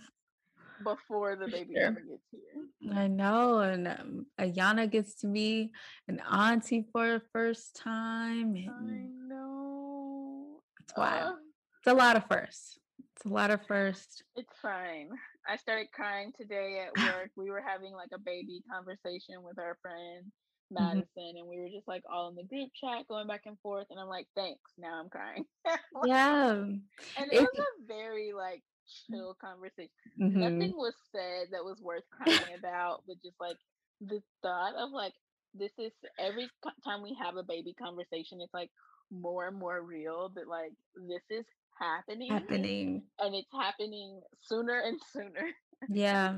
Before 0.81 1.35
the 1.35 1.47
baby 1.47 1.73
sure. 1.75 1.87
ever 1.87 1.99
gets 1.99 2.23
here. 2.31 2.97
I 2.97 3.07
know. 3.07 3.59
And 3.59 3.89
um, 3.89 4.25
Ayana 4.39 4.89
gets 4.89 5.15
to 5.21 5.27
be 5.27 5.71
an 6.07 6.21
auntie 6.21 6.87
for 6.93 7.05
the 7.05 7.21
first 7.33 7.75
time. 7.75 8.55
And 8.55 8.69
I 8.69 9.33
know. 9.35 10.61
It's 10.79 10.93
wild. 10.95 11.33
Uh, 11.33 11.37
it's 11.79 11.91
a 11.91 11.93
lot 11.93 12.15
of 12.15 12.23
firsts. 12.31 12.79
It's 13.15 13.25
a 13.25 13.33
lot 13.33 13.51
of 13.51 13.59
firsts. 13.67 14.23
It's 14.37 14.57
fine. 14.61 15.09
I 15.47 15.57
started 15.57 15.87
crying 15.91 16.31
today 16.39 16.85
at 16.87 16.97
work. 16.97 17.31
we 17.35 17.51
were 17.51 17.63
having 17.65 17.91
like 17.91 18.11
a 18.13 18.19
baby 18.19 18.63
conversation 18.71 19.43
with 19.43 19.59
our 19.59 19.77
friend 19.81 20.23
mm-hmm. 20.25 20.40
Madison, 20.71 21.05
mm-hmm. 21.17 21.37
and 21.37 21.47
we 21.47 21.59
were 21.59 21.69
just 21.69 21.87
like 21.87 22.03
all 22.11 22.29
in 22.29 22.35
the 22.35 22.43
group 22.43 22.69
chat 22.73 23.07
going 23.07 23.27
back 23.27 23.43
and 23.45 23.59
forth. 23.59 23.87
And 23.89 23.99
I'm 23.99 24.07
like, 24.07 24.27
thanks. 24.35 24.71
Now 24.77 24.99
I'm 24.99 25.09
crying. 25.09 25.45
yeah. 26.05 26.51
And 26.51 27.31
it 27.31 27.41
was 27.41 27.59
a 27.59 27.87
very 27.87 28.33
like 28.33 28.63
chill 29.07 29.35
conversation. 29.39 29.89
Mm-hmm. 30.19 30.39
Nothing 30.39 30.73
was 30.75 30.95
said 31.11 31.47
that 31.51 31.63
was 31.63 31.79
worth 31.81 32.03
crying 32.11 32.57
about, 32.57 33.03
but 33.07 33.21
just 33.23 33.39
like 33.39 33.57
the 33.99 34.21
thought 34.41 34.75
of 34.75 34.91
like, 34.91 35.13
this 35.53 35.71
is 35.77 35.91
every 36.17 36.49
time 36.83 37.03
we 37.03 37.17
have 37.21 37.35
a 37.35 37.43
baby 37.43 37.73
conversation, 37.73 38.39
it's 38.41 38.53
like 38.53 38.69
more 39.11 39.47
and 39.47 39.57
more 39.57 39.81
real 39.81 40.31
that 40.35 40.47
like 40.47 40.71
this 40.95 41.21
is 41.29 41.45
happening 41.77 42.31
happening 42.31 43.01
and 43.19 43.35
it's 43.35 43.51
happening 43.51 44.21
sooner 44.41 44.79
and 44.79 44.99
sooner 45.11 45.49
yeah 45.89 46.35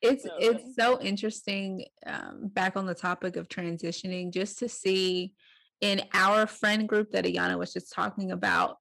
it's 0.00 0.24
so, 0.24 0.30
it's 0.38 0.74
so 0.74 1.00
interesting 1.00 1.84
um, 2.06 2.48
back 2.48 2.76
on 2.76 2.86
the 2.86 2.94
topic 2.94 3.36
of 3.36 3.48
transitioning 3.48 4.32
just 4.32 4.58
to 4.58 4.68
see 4.68 5.32
in 5.80 6.02
our 6.14 6.46
friend 6.46 6.88
group 6.88 7.12
that 7.12 7.24
Ayana 7.24 7.58
was 7.58 7.72
just 7.72 7.92
talking 7.92 8.32
about 8.32 8.76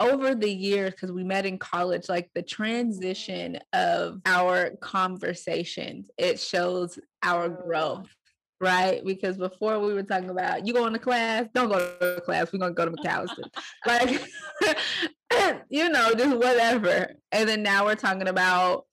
over 0.00 0.34
the 0.34 0.50
years 0.50 0.90
because 0.90 1.12
we 1.12 1.22
met 1.22 1.46
in 1.46 1.58
college 1.58 2.08
like 2.08 2.28
the 2.34 2.42
transition 2.42 3.58
of 3.72 4.20
our 4.26 4.70
conversations 4.80 6.10
it 6.18 6.40
shows 6.40 6.98
our 7.22 7.48
growth 7.48 8.08
right? 8.60 9.04
Because 9.04 9.36
before 9.36 9.78
we 9.78 9.92
were 9.92 10.02
talking 10.02 10.30
about 10.30 10.66
you 10.66 10.72
going 10.72 10.92
to 10.92 10.98
class, 10.98 11.46
don't 11.54 11.68
go 11.68 11.96
to 12.00 12.20
class, 12.22 12.52
we're 12.52 12.58
gonna 12.58 12.72
go 12.72 12.86
to 12.86 12.92
McAllister. 12.92 13.44
like 13.86 14.24
you 15.68 15.88
know, 15.88 16.12
just 16.14 16.36
whatever. 16.36 17.14
And 17.32 17.48
then 17.48 17.62
now 17.62 17.84
we're 17.84 17.94
talking 17.94 18.28
about 18.28 18.86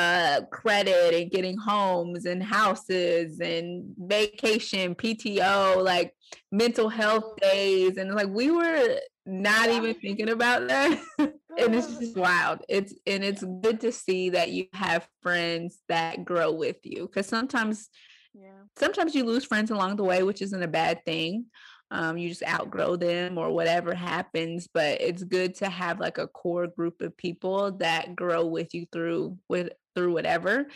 uh 0.00 0.40
credit 0.50 1.14
and 1.14 1.30
getting 1.30 1.58
homes 1.58 2.24
and 2.24 2.42
houses 2.42 3.40
and 3.40 3.94
vacation, 3.98 4.94
PTO, 4.94 5.82
like 5.84 6.14
mental 6.50 6.88
health 6.88 7.36
days. 7.36 7.96
And 7.96 8.14
like 8.14 8.28
we 8.28 8.50
were 8.50 8.96
not 9.26 9.68
even 9.68 9.94
thinking 9.94 10.30
about 10.30 10.66
that. 10.68 11.00
and 11.18 11.74
it's 11.74 11.98
just 11.98 12.16
wild. 12.16 12.60
It's 12.68 12.94
and 13.06 13.22
it's 13.22 13.44
good 13.62 13.80
to 13.82 13.92
see 13.92 14.30
that 14.30 14.50
you 14.50 14.66
have 14.72 15.08
friends 15.22 15.78
that 15.88 16.24
grow 16.24 16.52
with 16.52 16.78
you. 16.84 17.08
Cause 17.08 17.26
sometimes 17.26 17.88
yeah. 18.34 18.50
Sometimes 18.78 19.14
you 19.14 19.24
lose 19.24 19.44
friends 19.44 19.70
along 19.70 19.96
the 19.96 20.04
way, 20.04 20.22
which 20.22 20.40
isn't 20.40 20.62
a 20.62 20.68
bad 20.68 21.04
thing. 21.04 21.46
Um, 21.92 22.16
you 22.16 22.28
just 22.28 22.46
outgrow 22.46 22.94
them 22.94 23.36
or 23.36 23.50
whatever 23.50 23.94
happens, 23.94 24.68
but 24.72 25.00
it's 25.00 25.24
good 25.24 25.56
to 25.56 25.68
have 25.68 25.98
like 25.98 26.18
a 26.18 26.28
core 26.28 26.68
group 26.68 27.02
of 27.02 27.16
people 27.16 27.72
that 27.78 28.14
grow 28.14 28.46
with 28.46 28.72
you 28.74 28.86
through 28.92 29.36
with 29.48 29.70
through 29.94 30.12
whatever. 30.12 30.66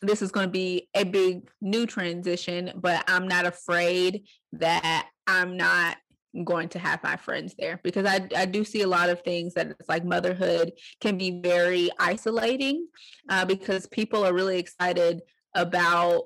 This 0.00 0.22
is 0.22 0.30
going 0.30 0.46
to 0.46 0.52
be 0.52 0.88
a 0.94 1.04
big 1.04 1.48
new 1.60 1.86
transition, 1.86 2.72
but 2.76 3.04
I'm 3.08 3.26
not 3.26 3.46
afraid 3.46 4.24
that 4.52 5.08
I'm 5.26 5.56
not 5.56 5.96
going 6.44 6.68
to 6.68 6.78
have 6.78 7.02
my 7.02 7.16
friends 7.16 7.54
there 7.58 7.80
because 7.82 8.06
I, 8.06 8.28
I 8.36 8.44
do 8.44 8.64
see 8.64 8.82
a 8.82 8.86
lot 8.86 9.08
of 9.08 9.22
things 9.22 9.54
that 9.54 9.68
it's 9.68 9.88
like 9.88 10.04
motherhood 10.04 10.72
can 11.00 11.18
be 11.18 11.40
very 11.42 11.90
isolating 11.98 12.86
uh, 13.28 13.44
because 13.44 13.86
people 13.86 14.24
are 14.24 14.34
really 14.34 14.58
excited 14.58 15.22
about 15.54 16.24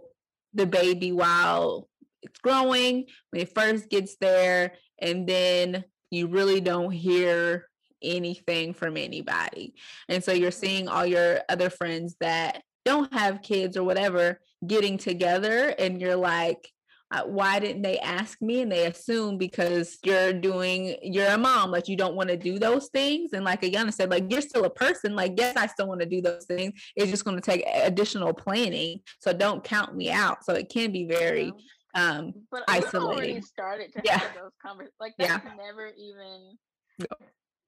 the 0.54 0.66
baby 0.66 1.12
while 1.12 1.88
it's 2.22 2.38
growing 2.40 3.06
when 3.30 3.42
it 3.42 3.54
first 3.54 3.88
gets 3.88 4.16
there 4.16 4.74
and 5.00 5.26
then 5.26 5.84
you 6.10 6.26
really 6.26 6.60
don't 6.60 6.92
hear 6.92 7.68
anything 8.02 8.72
from 8.74 8.96
anybody 8.96 9.74
and 10.08 10.22
so 10.22 10.32
you're 10.32 10.50
seeing 10.50 10.88
all 10.88 11.06
your 11.06 11.40
other 11.48 11.70
friends 11.70 12.16
that 12.20 12.62
don't 12.84 13.12
have 13.12 13.42
kids 13.42 13.76
or 13.76 13.84
whatever 13.84 14.40
getting 14.66 14.98
together 14.98 15.74
and 15.78 16.00
you're 16.00 16.16
like 16.16 16.68
uh, 17.12 17.24
why 17.24 17.58
didn't 17.58 17.82
they 17.82 17.98
ask 17.98 18.40
me? 18.40 18.62
And 18.62 18.72
they 18.72 18.86
assume 18.86 19.36
because 19.36 19.98
you're 20.02 20.32
doing, 20.32 20.96
you're 21.02 21.28
a 21.28 21.36
mom, 21.36 21.70
like 21.70 21.86
you 21.86 21.96
don't 21.96 22.14
want 22.14 22.30
to 22.30 22.38
do 22.38 22.58
those 22.58 22.88
things. 22.88 23.34
And 23.34 23.44
like 23.44 23.60
Ayana 23.60 23.92
said, 23.92 24.10
like 24.10 24.30
you're 24.30 24.40
still 24.40 24.64
a 24.64 24.70
person. 24.70 25.14
Like, 25.14 25.34
yes, 25.36 25.54
I 25.56 25.66
still 25.66 25.88
want 25.88 26.00
to 26.00 26.06
do 26.06 26.22
those 26.22 26.46
things. 26.46 26.72
It's 26.96 27.10
just 27.10 27.24
going 27.24 27.36
to 27.36 27.42
take 27.42 27.64
additional 27.66 28.32
planning. 28.32 29.00
So 29.18 29.32
don't 29.34 29.62
count 29.62 29.94
me 29.94 30.10
out. 30.10 30.44
So 30.44 30.54
it 30.54 30.70
can 30.70 30.90
be 30.90 31.04
very 31.04 31.52
um 31.94 32.32
but 32.50 32.64
isolating. 32.68 33.42
started 33.42 33.92
to 33.92 34.00
yeah. 34.02 34.18
have 34.18 34.34
those 34.34 34.52
conversations. 34.64 34.94
Like 34.98 35.12
that's 35.18 35.44
yeah. 35.44 35.52
never 35.58 35.88
even 35.88 36.56
no. 36.98 37.06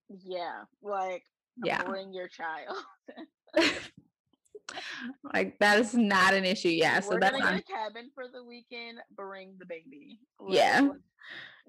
Yeah, 0.08 0.62
like 0.82 1.22
yeah. 1.62 1.82
bring 1.84 2.12
your 2.12 2.28
child. 2.28 2.76
like 5.32 5.58
that 5.58 5.78
is 5.80 5.94
not 5.94 6.34
an 6.34 6.44
issue. 6.44 6.68
Yeah. 6.68 7.00
So 7.00 7.18
that's 7.18 7.36
get 7.36 7.56
a 7.56 7.62
cabin 7.62 8.10
for 8.14 8.24
the 8.32 8.44
weekend. 8.44 8.98
Bring 9.14 9.54
the 9.58 9.66
baby. 9.66 10.20
yeah. 10.48 10.88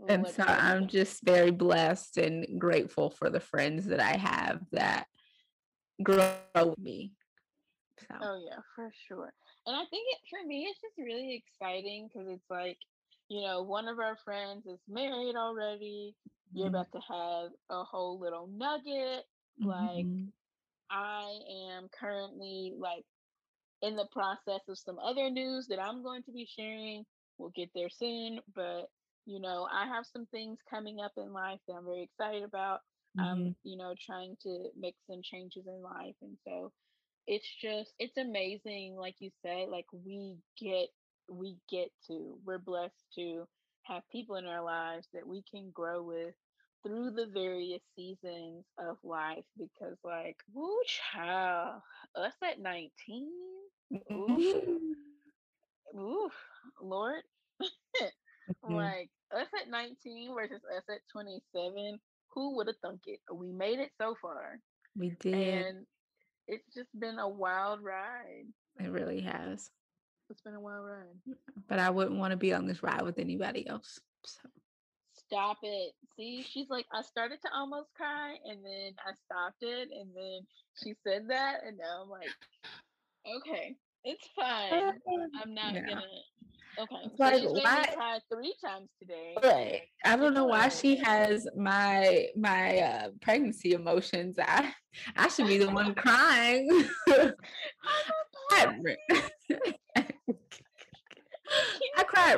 and 0.10 0.28
so 0.28 0.44
I'm 0.44 0.88
just 0.88 1.24
very 1.24 1.52
blessed 1.52 2.18
and 2.18 2.60
grateful 2.60 3.10
for 3.10 3.30
the 3.30 3.40
friends 3.40 3.86
that 3.86 4.00
I 4.00 4.18
have 4.18 4.62
that 4.72 5.08
grow 6.04 6.36
with 6.56 6.80
me. 6.80 7.14
So. 8.00 8.16
Oh 8.22 8.42
yeah, 8.46 8.60
for 8.76 8.92
sure. 9.08 9.34
And 9.66 9.76
I 9.76 9.86
think 9.90 10.06
it 10.12 10.20
for 10.30 10.46
me 10.46 10.68
it's 10.70 10.80
just 10.80 10.98
really 10.98 11.44
exciting 11.48 12.10
because 12.14 12.28
it's 12.30 12.50
like, 12.50 12.78
you 13.30 13.42
know, 13.42 13.64
one 13.64 13.88
of 13.88 14.00
our 14.00 14.18
friends 14.24 14.66
is 14.66 14.80
married 14.88 15.36
already. 15.36 16.16
You're 16.54 16.68
mm-hmm. 16.68 16.76
about 16.76 16.92
to 16.92 17.00
have 17.00 17.52
a 17.70 17.84
whole 17.84 18.20
little 18.20 18.48
nugget. 18.48 19.26
Like 19.60 20.06
mm-hmm. 20.06 20.26
I 20.90 21.40
am 21.76 21.90
currently 22.00 22.74
like 22.78 23.06
in 23.82 23.96
the 23.96 24.08
process 24.12 24.62
of 24.68 24.78
some 24.78 25.00
other 25.00 25.30
news 25.30 25.68
that 25.70 25.80
I'm 25.80 26.04
going 26.04 26.24
to 26.24 26.32
be 26.32 26.48
sharing. 26.58 27.04
We'll 27.38 27.52
get 27.56 27.70
there 27.76 27.90
soon, 27.90 28.40
but 28.56 28.90
you 29.26 29.40
know, 29.40 29.68
I 29.72 29.88
have 29.88 30.06
some 30.14 30.28
things 30.28 30.60
coming 30.70 31.00
up 31.04 31.14
in 31.18 31.34
life 31.34 31.60
that 31.68 31.74
I'm 31.74 31.86
very 31.86 32.04
excited 32.04 32.44
about. 32.44 32.82
Mm-hmm. 33.18 33.28
Um, 33.28 33.56
you 33.64 33.78
know, 33.78 33.96
trying 34.06 34.36
to 34.44 34.70
make 34.78 34.96
some 35.08 35.22
changes 35.24 35.66
in 35.68 35.82
life. 35.82 36.16
And 36.22 36.38
so 36.46 36.72
it's 37.28 37.48
just 37.62 37.92
it's 37.98 38.18
amazing, 38.18 38.96
like 38.98 39.16
you 39.20 39.32
said, 39.42 39.70
like 39.70 39.86
we 39.92 40.38
get 40.60 40.90
we 41.30 41.58
get 41.70 41.90
to, 42.08 42.38
we're 42.46 42.60
blessed 42.60 43.04
to 43.16 43.46
have 43.84 44.04
people 44.12 44.36
in 44.36 44.46
our 44.46 44.64
lives 44.64 45.08
that 45.14 45.28
we 45.28 45.44
can 45.50 45.72
grow 45.72 46.04
with 46.04 46.34
through 46.84 47.12
the 47.12 47.28
various 47.34 47.82
seasons 47.96 48.64
of 48.78 48.98
life 49.04 49.44
because 49.58 49.98
like 50.04 50.38
woo 50.54 50.78
child 50.86 51.82
us 52.16 52.34
at 52.44 52.60
19 52.60 53.28
ooh, 54.12 54.80
oof 56.00 56.34
lord. 56.82 57.22
Mm-hmm. 58.64 58.76
like 58.76 59.10
us 59.36 59.48
at 59.60 59.72
19 59.72 60.36
versus 60.36 60.62
us 60.78 60.84
at 60.88 61.00
27 61.12 62.00
who 62.36 62.56
would 62.58 62.68
have 62.68 62.76
thunk 62.84 63.02
it? 63.08 63.20
We 63.34 63.52
made 63.52 63.80
it 63.80 63.92
so 63.98 64.16
far. 64.22 64.60
We 64.96 65.12
did. 65.20 65.66
And 65.66 65.86
it's 66.48 66.74
just 66.76 66.90
been 67.00 67.18
a 67.18 67.28
wild 67.28 67.82
ride. 67.82 68.46
It 68.80 68.92
really 68.92 69.22
has 69.22 69.72
it's 70.30 70.42
been 70.42 70.56
a 70.56 70.60
wild 70.60 70.86
ride 70.86 71.36
but 71.68 71.80
i 71.80 71.90
wouldn't 71.90 72.18
want 72.18 72.32
to 72.32 72.38
be 72.38 72.54
on 72.54 72.66
this 72.66 72.84
ride 72.84 73.02
with 73.04 73.20
anybody 73.20 73.68
else 73.68 74.00
so 74.26 74.50
stop 75.28 75.58
it. 75.64 75.94
See, 76.16 76.44
she's 76.44 76.70
like, 76.70 76.86
I 76.94 77.02
started 77.02 77.40
to 77.44 77.50
almost 77.54 77.90
cry 77.96 78.36
and 78.46 78.64
then 78.64 78.94
I 79.06 79.12
stopped 79.26 79.62
it. 79.62 79.90
And 79.92 80.10
then 80.16 80.42
she 80.82 80.94
said 81.06 81.28
that. 81.30 81.62
And 81.66 81.78
now 81.78 82.04
I'm 82.04 82.10
like, 82.10 82.30
okay, 83.38 83.76
it's 84.04 84.28
fine. 84.36 85.00
I'm 85.42 85.54
not 85.54 85.74
yeah. 85.74 85.88
gonna 85.88 86.02
Okay. 86.78 86.96
It's 87.06 87.46
So 87.46 87.52
like 87.54 87.96
why 87.98 88.20
three 88.32 88.54
times 88.64 88.90
today. 89.00 89.34
right. 89.42 89.84
I 90.04 90.18
don't 90.18 90.34
know 90.34 90.46
why 90.46 90.68
she 90.68 90.98
has 90.98 91.48
my 91.56 92.28
my 92.36 92.80
uh 92.80 93.10
pregnancy 93.22 93.72
emotions. 93.72 94.38
I 94.38 94.74
I 95.16 95.30
should 95.30 95.48
be 95.48 95.58
the 95.58 95.70
one 95.70 95.96
crying. 95.96 96.68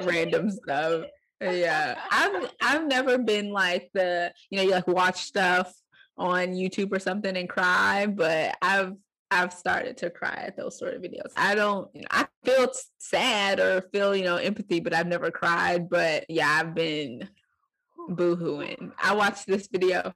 Random 0.03 0.51
stuff. 0.51 1.05
Yeah. 1.41 1.99
I've 2.11 2.51
I've 2.61 2.87
never 2.87 3.17
been 3.17 3.51
like 3.51 3.89
the, 3.93 4.33
you 4.49 4.57
know, 4.57 4.63
you 4.63 4.71
like 4.71 4.87
watch 4.87 5.21
stuff 5.21 5.73
on 6.17 6.53
YouTube 6.53 6.91
or 6.91 6.99
something 6.99 7.35
and 7.37 7.49
cry, 7.49 8.07
but 8.07 8.55
I've 8.61 8.93
I've 9.29 9.53
started 9.53 9.97
to 9.97 10.09
cry 10.09 10.43
at 10.47 10.57
those 10.57 10.79
sort 10.79 10.93
of 10.93 11.01
videos. 11.01 11.31
I 11.35 11.53
don't, 11.53 11.89
you 11.93 12.01
know, 12.01 12.07
I 12.11 12.27
feel 12.43 12.71
sad 12.97 13.59
or 13.59 13.81
feel, 13.93 14.15
you 14.15 14.23
know, 14.23 14.37
empathy, 14.37 14.79
but 14.79 14.93
I've 14.93 15.07
never 15.07 15.31
cried. 15.31 15.89
But 15.89 16.25
yeah, 16.29 16.49
I've 16.49 16.73
been 16.73 17.27
boohooing. 18.09 18.91
I 18.97 19.15
watched 19.15 19.45
this 19.45 19.67
video. 19.67 20.13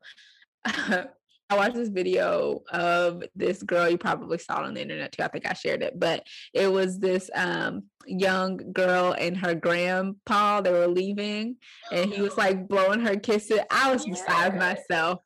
I 1.51 1.55
watched 1.55 1.75
this 1.75 1.89
video 1.89 2.63
of 2.71 3.23
this 3.35 3.61
girl. 3.61 3.89
You 3.89 3.97
probably 3.97 4.37
saw 4.37 4.61
it 4.61 4.67
on 4.67 4.73
the 4.73 4.81
internet 4.81 5.11
too. 5.11 5.23
I 5.23 5.27
think 5.27 5.45
I 5.45 5.51
shared 5.51 5.83
it, 5.83 5.99
but 5.99 6.25
it 6.53 6.71
was 6.71 6.97
this 6.97 7.29
um, 7.35 7.83
young 8.05 8.71
girl 8.71 9.13
and 9.19 9.35
her 9.35 9.53
grandpa. 9.53 10.61
They 10.61 10.71
were 10.71 10.87
leaving, 10.87 11.57
and 11.91 12.13
he 12.13 12.21
was 12.21 12.37
like 12.37 12.69
blowing 12.69 13.01
her 13.01 13.17
kisses. 13.17 13.59
I 13.69 13.91
was 13.91 14.05
beside 14.05 14.57
myself, 14.57 15.19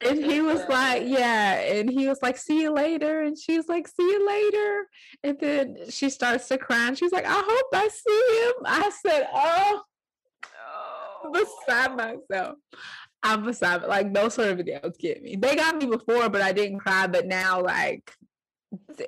and 0.00 0.24
he 0.24 0.40
was 0.40 0.60
that. 0.60 0.70
like, 0.70 1.02
"Yeah," 1.04 1.60
and 1.60 1.90
he 1.90 2.08
was 2.08 2.20
like, 2.22 2.38
"See 2.38 2.62
you 2.62 2.70
later," 2.70 3.20
and 3.20 3.36
she 3.38 3.58
was 3.58 3.68
like, 3.68 3.86
"See 3.86 4.02
you 4.02 4.26
later," 4.26 4.88
and 5.24 5.38
then 5.38 5.90
she 5.90 6.08
starts 6.08 6.48
to 6.48 6.56
cry, 6.56 6.88
and 6.88 6.96
she's 6.96 7.12
like, 7.12 7.26
"I 7.26 7.42
hope 7.46 7.66
I 7.74 7.88
see 7.88 8.46
him." 8.46 8.54
I 8.64 8.90
said, 9.04 9.28
"Oh." 9.34 9.82
beside 11.32 11.96
myself. 11.96 12.56
I'm 13.22 13.44
beside 13.44 13.82
like 13.82 14.12
those 14.12 14.34
sort 14.34 14.48
of 14.48 14.58
videos 14.58 14.98
get 14.98 15.22
me. 15.22 15.36
They 15.36 15.56
got 15.56 15.76
me 15.76 15.86
before, 15.86 16.28
but 16.28 16.42
I 16.42 16.52
didn't 16.52 16.78
cry. 16.78 17.06
But 17.06 17.26
now, 17.26 17.62
like, 17.62 18.12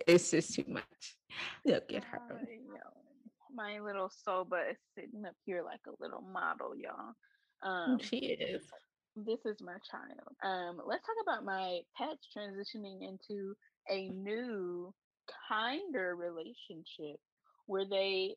it's 0.06 0.30
just 0.30 0.54
too 0.54 0.64
much. 0.66 1.16
Look 1.64 1.92
at 1.92 2.04
her. 2.04 2.20
Know. 2.28 2.78
My 3.54 3.78
little 3.80 4.10
soba 4.24 4.70
is 4.70 4.76
sitting 4.96 5.24
up 5.24 5.34
here 5.44 5.62
like 5.62 5.80
a 5.86 6.02
little 6.02 6.22
model, 6.22 6.72
y'all. 6.76 7.14
Um, 7.62 7.98
She 8.00 8.16
is. 8.16 8.62
this 9.16 9.40
is 9.44 9.60
my 9.60 9.76
child. 9.90 10.34
Um, 10.44 10.80
let's 10.86 11.04
talk 11.04 11.16
about 11.22 11.44
my 11.44 11.80
pets 11.96 12.28
transitioning 12.36 12.98
into 13.02 13.54
a 13.90 14.08
new, 14.10 14.92
kinder 15.48 16.16
relationship 16.16 17.20
where 17.66 17.84
they 17.84 18.34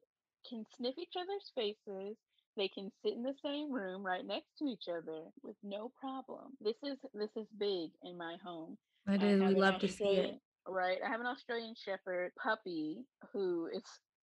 can 0.50 0.66
sniff 0.78 0.96
each 0.98 1.14
other's 1.16 1.52
faces. 1.56 2.18
They 2.58 2.68
can 2.68 2.92
sit 3.04 3.14
in 3.14 3.24
the 3.24 3.34
same 3.44 3.72
room 3.72 4.06
right 4.06 4.26
next 4.26 4.58
to 4.60 4.66
each 4.66 4.86
other 4.90 5.24
with 5.42 5.56
no 5.64 5.92
problem. 6.00 6.52
This 6.60 6.76
is 6.84 6.98
this 7.14 7.30
is 7.38 7.48
big 7.58 7.92
in 8.04 8.18
my 8.18 8.36
home. 8.44 8.78
I 9.08 9.16
is. 9.16 9.40
We 9.42 9.56
love 9.56 9.80
to 9.80 9.88
see 9.88 10.04
it. 10.18 10.36
right? 10.68 10.98
I 11.06 11.10
have 11.10 11.22
an 11.22 11.26
Australian 11.28 11.76
Shepherd 11.76 12.32
puppy 12.42 12.98
who 13.32 13.68
is 13.74 13.84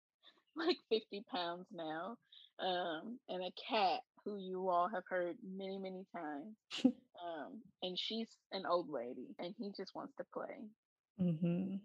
like 0.55 0.77
50 0.89 1.23
pounds 1.33 1.65
now, 1.71 2.17
um, 2.59 3.17
and 3.29 3.43
a 3.43 3.51
cat 3.69 4.01
who 4.25 4.37
you 4.37 4.67
all 4.69 4.89
have 4.93 5.03
heard 5.09 5.35
many, 5.43 5.77
many 5.79 6.05
times. 6.15 6.55
Um, 7.17 7.63
and 7.81 7.97
she's 7.97 8.29
an 8.51 8.63
old 8.69 8.89
lady, 8.91 9.35
and 9.39 9.55
he 9.57 9.71
just 9.75 9.95
wants 9.95 10.13
to 10.17 10.23
play. 10.31 10.61
hmm 11.17 11.77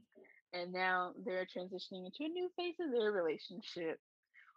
And 0.53 0.73
now 0.75 1.15
they're 1.25 1.47
transitioning 1.47 2.05
into 2.05 2.25
a 2.25 2.29
new 2.29 2.51
phase 2.55 2.75
of 2.79 2.91
their 2.93 3.11
relationship 3.13 3.99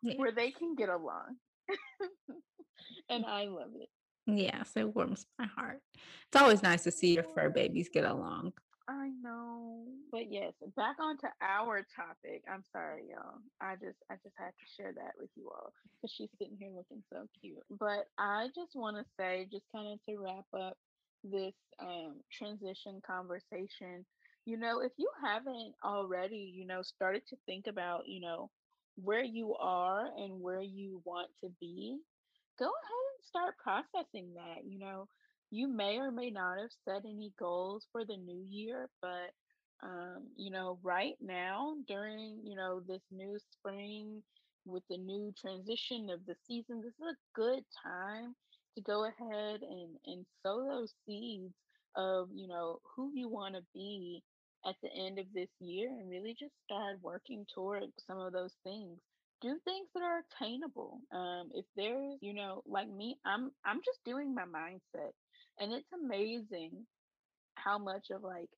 Yeah. 0.04 0.16
where 0.18 0.34
they 0.34 0.52
can 0.52 0.76
get 0.76 0.90
along. 0.90 1.38
and 3.10 3.26
I 3.26 3.46
love 3.46 3.72
it. 3.80 3.90
Yes, 4.28 4.72
it 4.76 4.96
warms 4.96 5.26
my 5.38 5.46
heart. 5.46 5.82
It's 5.96 6.42
always 6.42 6.64
nice 6.64 6.84
to 6.84 6.92
see 6.92 7.14
your 7.14 7.24
fur 7.24 7.50
babies 7.50 7.90
get 7.94 8.06
along. 8.06 8.54
I 8.88 9.10
know. 9.22 9.84
But 10.12 10.32
yes, 10.32 10.54
back 10.76 10.98
onto 11.00 11.28
our 11.42 11.86
topic. 11.96 12.44
I'm 12.52 12.64
sorry, 12.72 13.04
y'all. 13.10 13.40
I 13.62 13.76
just 13.76 13.98
I 14.12 14.16
just 14.24 14.36
had 14.38 14.50
to 14.50 14.66
share 14.78 14.94
that 14.94 15.14
with 15.20 15.30
you 15.36 15.50
all 15.50 15.74
because 15.96 16.14
she's 16.16 16.30
sitting 16.38 16.58
here 16.60 16.70
looking 16.70 17.04
so 17.12 17.28
cute. 17.42 17.64
But 17.80 18.08
I 18.18 18.48
just 18.56 18.76
want 18.76 18.98
to 18.98 19.06
say, 19.20 19.48
just 19.52 19.66
kind 19.74 19.88
of 19.94 20.00
to 20.06 20.22
wrap 20.22 20.46
up 20.54 20.78
this 21.24 21.56
um, 21.80 22.18
transition 22.32 23.02
conversation, 23.06 24.06
you 24.46 24.58
know, 24.58 24.82
if 24.82 24.92
you 24.98 25.10
haven't 25.24 25.74
already, 25.84 26.54
you 26.56 26.66
know, 26.68 26.82
started 26.82 27.24
to 27.30 27.38
think 27.46 27.68
about, 27.68 28.08
you 28.08 28.22
know, 28.22 28.50
where 28.96 29.24
you 29.24 29.56
are 29.56 30.08
and 30.18 30.42
where 30.42 30.62
you 30.62 31.02
want 31.06 31.30
to 31.44 31.50
be, 31.60 31.98
go 32.60 32.66
ahead 32.66 33.06
and 33.16 33.26
start 33.26 33.56
processing 33.58 34.34
that. 34.36 34.66
You 34.66 34.80
know, 34.80 35.08
you 35.52 35.68
may 35.68 35.98
or 35.98 36.12
may 36.12 36.30
not 36.30 36.58
have 36.60 36.72
set 36.86 37.06
any 37.06 37.32
goals 37.38 37.86
for 37.92 38.06
the 38.06 38.18
new 38.18 38.44
year, 38.50 38.90
but 39.02 39.32
um, 39.84 40.28
you 40.38 40.52
know, 40.52 40.80
right 40.84 41.16
now 41.22 41.76
during, 41.88 42.40
you 42.44 42.56
know, 42.56 42.82
this 42.88 43.02
new 43.12 43.38
spring 43.52 44.24
with 44.66 44.84
the 44.90 44.98
new 44.98 45.34
transition 45.40 46.10
of 46.10 46.26
the 46.26 46.36
season, 46.48 46.82
this 46.82 46.94
is 46.94 47.14
a 47.14 47.40
good 47.40 47.64
time 47.84 48.36
to 48.76 48.82
go 48.82 49.06
ahead 49.06 49.62
and 49.62 49.96
and 50.06 50.26
sow 50.44 50.66
those 50.66 50.94
seeds 51.06 51.54
of, 51.96 52.30
you 52.34 52.48
know, 52.48 52.80
who 52.96 53.12
you 53.14 53.30
want 53.30 53.56
to 53.56 53.62
be 53.74 54.24
at 54.66 54.76
the 54.82 54.90
end 54.94 55.20
of 55.20 55.26
this 55.34 55.50
year 55.60 55.90
and 55.90 56.10
really 56.10 56.36
just 56.38 56.54
start 56.64 57.02
working 57.02 57.46
toward 57.54 57.84
some 58.00 58.20
of 58.20 58.34
those 58.34 58.56
things 58.64 59.00
do 59.42 59.60
things 59.66 59.90
that 59.94 60.04
are 60.04 60.22
attainable 60.32 61.02
um 61.14 61.50
if 61.54 61.66
there's 61.76 62.18
you 62.22 62.34
know 62.34 62.62
like 62.66 62.90
me 62.90 63.18
i'm 63.26 63.52
i'm 63.66 63.82
just 63.86 64.00
doing 64.06 64.34
my 64.34 64.46
mindset 64.46 65.12
and 65.60 65.72
it's 65.74 65.92
amazing 65.94 66.86
how 67.56 67.78
much 67.78 68.08
of 68.12 68.24
like 68.24 68.50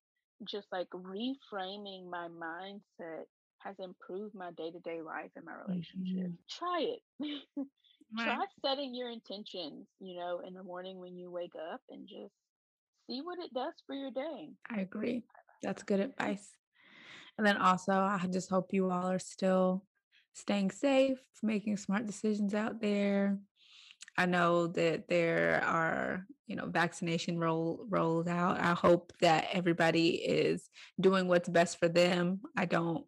just 0.48 0.68
like 0.72 0.90
reframing 0.92 2.10
my 2.10 2.28
mindset 2.30 3.24
has 3.60 3.76
improved 3.80 4.34
my 4.36 4.52
day-to-day 4.52 5.02
life 5.02 5.32
and 5.36 5.46
my 5.46 5.56
relationship 5.56 6.32
Mhm. 6.32 6.38
try 6.50 6.82
it 7.20 7.38
Right. 8.14 8.18
try 8.18 8.46
setting 8.66 8.94
your 8.96 9.10
intentions 9.10 9.88
you 10.00 10.18
know 10.20 10.40
in 10.42 10.54
the 10.54 10.64
morning 10.64 11.00
when 11.00 11.18
you 11.18 11.32
wake 11.32 11.56
up 11.74 11.82
and 11.90 12.08
just 12.08 12.34
see 13.08 13.22
what 13.22 13.40
it 13.40 13.54
does 13.54 13.74
for 13.86 13.96
your 13.96 14.12
day 14.12 14.50
I 14.70 14.82
agree. 14.82 15.24
That's 15.64 15.84
good 15.84 16.00
advice. 16.00 16.50
And 17.38 17.46
then 17.46 17.58
also, 17.58 17.94
I 17.94 18.26
just 18.32 18.50
hope 18.50 18.74
you 18.74 18.90
all 18.90 19.12
are 19.12 19.20
still 19.20 19.84
staying 20.34 20.72
safe, 20.72 21.20
making 21.44 21.78
smart 21.78 22.06
decisions 22.06 22.54
out 22.54 22.82
there. 22.82 23.38
I 24.18 24.26
know 24.26 24.68
that 24.68 25.08
there 25.08 25.64
are, 25.64 26.26
you 26.48 26.56
know, 26.56 26.66
vaccination 26.66 27.38
roll 27.38 27.86
rolled 27.90 28.28
out. 28.28 28.60
I 28.60 28.74
hope 28.74 29.14
that 29.22 29.48
everybody 29.52 30.10
is 30.16 30.70
doing 31.00 31.28
what's 31.28 31.50
best 31.50 31.78
for 31.78 31.88
them. 31.88 32.42
I 32.56 32.66
don't 32.66 33.06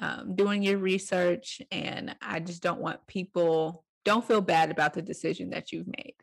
um, 0.00 0.34
doing 0.34 0.62
your 0.62 0.78
research, 0.78 1.62
and 1.70 2.14
I 2.20 2.40
just 2.40 2.62
don't 2.62 2.80
want 2.80 3.06
people 3.06 3.84
don't 4.04 4.26
feel 4.26 4.42
bad 4.42 4.70
about 4.70 4.92
the 4.92 5.02
decision 5.02 5.50
that 5.50 5.72
you've 5.72 5.86
made. 5.86 6.14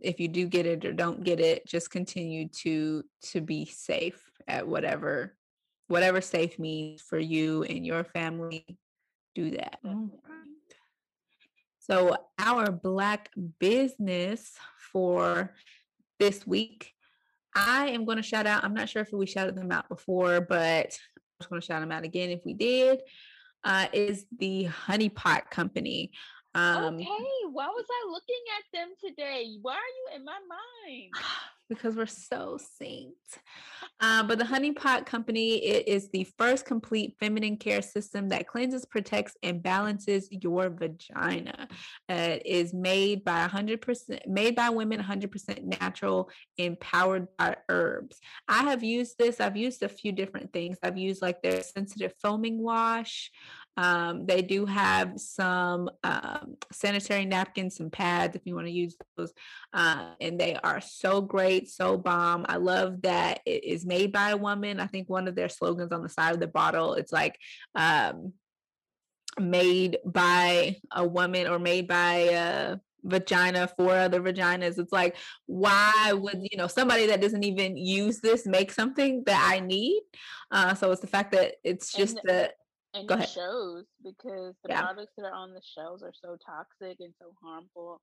If 0.00 0.20
you 0.20 0.28
do 0.28 0.46
get 0.46 0.66
it 0.66 0.84
or 0.84 0.92
don't 0.92 1.24
get 1.24 1.40
it, 1.40 1.66
just 1.66 1.90
continue 1.90 2.48
to 2.62 3.04
to 3.30 3.40
be 3.40 3.64
safe 3.64 4.30
at 4.46 4.66
whatever 4.66 5.34
whatever 5.88 6.20
safe 6.20 6.58
means 6.58 7.00
for 7.00 7.18
you 7.18 7.64
and 7.64 7.84
your 7.84 8.04
family. 8.04 8.78
Do 9.34 9.50
that. 9.50 9.78
Right. 9.82 10.08
So, 11.80 12.16
our 12.38 12.70
Black 12.70 13.30
business 13.58 14.52
for 14.92 15.54
this 16.18 16.46
week, 16.46 16.92
I 17.54 17.88
am 17.88 18.04
going 18.04 18.18
to 18.18 18.22
shout 18.22 18.46
out. 18.46 18.62
I'm 18.62 18.74
not 18.74 18.90
sure 18.90 19.00
if 19.00 19.12
we 19.12 19.26
shouted 19.26 19.56
them 19.56 19.72
out 19.72 19.88
before, 19.88 20.42
but 20.42 20.86
I'm 20.86 21.40
just 21.40 21.48
going 21.48 21.60
to 21.62 21.66
shout 21.66 21.80
them 21.80 21.92
out 21.92 22.04
again 22.04 22.28
if 22.30 22.44
we 22.44 22.52
did. 22.52 23.00
Uh, 23.64 23.86
is 23.92 24.26
the 24.38 24.64
Honey 24.64 25.08
Pot 25.08 25.50
Company. 25.50 26.12
Um, 26.54 26.96
okay 26.96 27.06
why 27.52 27.66
was 27.66 27.86
i 27.90 28.10
looking 28.10 28.44
at 28.58 28.78
them 28.78 28.88
today 29.04 29.56
why 29.62 29.74
are 29.74 29.76
you 29.76 30.16
in 30.16 30.24
my 30.24 30.38
mind 30.48 31.10
because 31.68 31.96
we're 31.96 32.06
so 32.06 32.58
synced. 32.80 33.38
Uh, 34.00 34.22
but 34.22 34.38
the 34.38 34.44
Honey 34.44 34.72
Pot 34.72 35.06
Company 35.06 35.56
it 35.56 35.88
is 35.88 36.08
the 36.10 36.26
first 36.38 36.64
complete 36.64 37.16
feminine 37.18 37.56
care 37.56 37.82
system 37.82 38.28
that 38.28 38.46
cleanses, 38.46 38.84
protects, 38.84 39.36
and 39.42 39.62
balances 39.62 40.28
your 40.30 40.70
vagina. 40.70 41.68
Uh, 42.08 42.14
it 42.14 42.46
is 42.46 42.72
made 42.72 43.24
by 43.24 43.46
100% 43.46 44.26
made 44.26 44.54
by 44.54 44.70
women, 44.70 45.02
100% 45.02 45.80
natural, 45.80 46.30
empowered 46.56 47.26
by 47.36 47.56
herbs. 47.68 48.18
I 48.46 48.62
have 48.64 48.84
used 48.84 49.18
this. 49.18 49.40
I've 49.40 49.56
used 49.56 49.82
a 49.82 49.88
few 49.88 50.12
different 50.12 50.52
things. 50.52 50.78
I've 50.82 50.98
used 50.98 51.22
like 51.22 51.42
their 51.42 51.62
sensitive 51.62 52.14
foaming 52.22 52.62
wash. 52.62 53.30
Um, 53.78 54.26
they 54.26 54.42
do 54.42 54.66
have 54.66 55.20
some 55.20 55.88
um, 56.02 56.56
sanitary 56.72 57.24
napkins, 57.24 57.76
some 57.76 57.90
pads 57.90 58.34
if 58.34 58.42
you 58.44 58.56
want 58.56 58.66
to 58.66 58.72
use 58.72 58.96
those 59.16 59.32
uh, 59.72 60.14
and 60.20 60.38
they 60.38 60.56
are 60.64 60.80
so 60.80 61.20
great, 61.20 61.70
so 61.70 61.96
bomb. 61.96 62.44
I 62.48 62.56
love 62.56 63.02
that 63.02 63.38
it 63.46 63.62
is 63.62 63.86
made 63.86 64.10
by 64.10 64.30
a 64.30 64.36
woman. 64.36 64.80
I 64.80 64.88
think 64.88 65.08
one 65.08 65.28
of 65.28 65.36
their 65.36 65.48
slogans 65.48 65.92
on 65.92 66.02
the 66.02 66.08
side 66.08 66.34
of 66.34 66.40
the 66.40 66.48
bottle, 66.48 66.94
it's 66.94 67.12
like, 67.12 67.38
um, 67.76 68.32
made 69.38 69.98
by 70.04 70.76
a 70.90 71.06
woman 71.06 71.46
or 71.46 71.60
made 71.60 71.86
by 71.86 72.14
a 72.32 72.76
vagina 73.04 73.70
for 73.76 73.92
other 73.92 74.20
vaginas. 74.20 74.80
It's 74.80 74.92
like, 74.92 75.14
why 75.46 76.12
would 76.12 76.40
you 76.50 76.58
know 76.58 76.66
somebody 76.66 77.06
that 77.06 77.20
doesn't 77.20 77.44
even 77.44 77.76
use 77.76 78.18
this 78.20 78.44
make 78.44 78.72
something 78.72 79.22
that 79.26 79.48
I 79.48 79.60
need? 79.60 80.02
Uh, 80.50 80.74
so 80.74 80.90
it's 80.90 81.00
the 81.00 81.06
fact 81.06 81.30
that 81.30 81.54
it's 81.62 81.92
just 81.92 82.16
And 82.16 82.28
the 82.28 82.50
and 82.94 83.08
go 83.08 83.14
it 83.14 83.22
ahead. 83.22 83.30
shows 83.34 83.86
because 84.02 84.54
the 84.62 84.68
Yeah. 84.68 84.76
products 84.76 85.12
that 85.16 85.24
are 85.26 85.34
on 85.34 85.54
the 85.54 85.62
shelves 85.74 86.02
are 86.02 86.12
so 86.14 86.36
toxic 86.44 86.98
and 87.00 87.14
so 87.18 87.34
harmful 87.42 88.00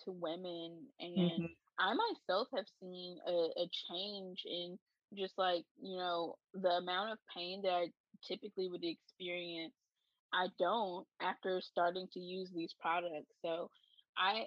to 0.00 0.12
women. 0.12 0.88
And 1.00 1.42
Mhm. 1.42 1.56
I 1.78 1.94
myself 1.94 2.48
have 2.54 2.66
seen 2.80 3.18
a, 3.26 3.32
a 3.62 3.68
change 3.90 4.42
in 4.44 4.78
just 5.16 5.38
like, 5.38 5.64
you 5.80 5.96
know, 5.98 6.36
the 6.54 6.70
amount 6.70 7.12
of 7.12 7.18
pain 7.34 7.62
that 7.62 7.72
I 7.72 7.88
typically 8.26 8.68
would 8.68 8.84
experience. 8.84 9.74
I 10.32 10.48
don't 10.58 11.06
after 11.20 11.60
starting 11.60 12.08
to 12.12 12.20
use 12.20 12.50
these 12.54 12.74
products. 12.80 13.34
So 13.42 13.70
I 14.16 14.46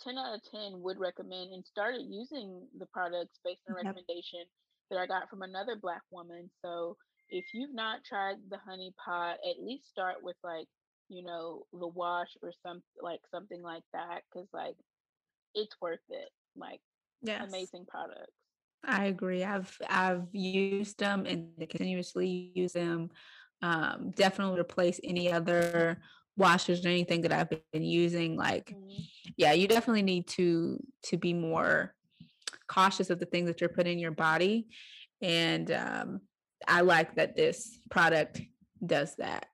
10 0.00 0.18
out 0.18 0.34
of 0.34 0.42
10 0.50 0.82
would 0.82 0.98
recommend 0.98 1.52
and 1.52 1.64
started 1.64 2.02
using 2.06 2.68
the 2.78 2.86
products 2.86 3.38
based 3.44 3.62
on 3.68 3.74
Yep. 3.80 3.96
recommendation 3.96 4.44
that 4.90 4.98
I 4.98 5.06
got 5.06 5.28
from 5.30 5.42
another 5.42 5.76
black 5.76 6.02
woman. 6.10 6.50
So 6.62 6.96
if 7.28 7.46
you've 7.54 7.74
not 7.74 8.04
tried 8.04 8.36
the 8.50 8.58
honey 8.58 8.92
pot, 9.04 9.38
at 9.48 9.62
least 9.62 9.88
start 9.88 10.22
with 10.22 10.36
like, 10.44 10.68
you 11.08 11.22
know, 11.24 11.66
the 11.72 11.86
wash 11.86 12.28
or 12.42 12.52
some 12.62 12.82
like 13.00 13.20
something 13.30 13.62
like 13.62 13.84
that 13.92 14.22
cuz 14.32 14.46
like 14.52 14.76
it's 15.54 15.80
worth 15.80 16.00
it. 16.08 16.30
Like 16.56 16.80
Yes. 17.22 17.48
amazing 17.48 17.86
products. 17.86 18.32
I 18.84 19.06
agree. 19.06 19.42
I've 19.42 19.76
I've 19.88 20.28
used 20.32 20.98
them 20.98 21.26
and 21.26 21.56
continuously 21.68 22.52
use 22.54 22.72
them. 22.72 23.10
Um, 23.62 24.10
definitely 24.12 24.60
replace 24.60 25.00
any 25.02 25.32
other 25.32 26.00
washers 26.36 26.84
or 26.84 26.88
anything 26.90 27.22
that 27.22 27.32
I've 27.32 27.50
been 27.72 27.82
using. 27.82 28.36
Like, 28.36 28.70
Mhm. 28.70 29.08
yeah, 29.36 29.52
you 29.52 29.66
definitely 29.66 30.02
need 30.02 30.28
to 30.28 30.78
to 31.04 31.16
be 31.16 31.32
more 31.34 31.94
cautious 32.68 33.10
of 33.10 33.18
the 33.18 33.26
things 33.26 33.48
that 33.48 33.60
you're 33.60 33.70
putting 33.70 33.94
in 33.94 33.98
your 33.98 34.12
body. 34.12 34.68
And 35.20 35.70
um, 35.70 36.20
I 36.66 36.80
like 36.82 37.14
that 37.16 37.36
this 37.36 37.78
product 37.90 38.40
does 38.84 39.14
that. 39.16 39.46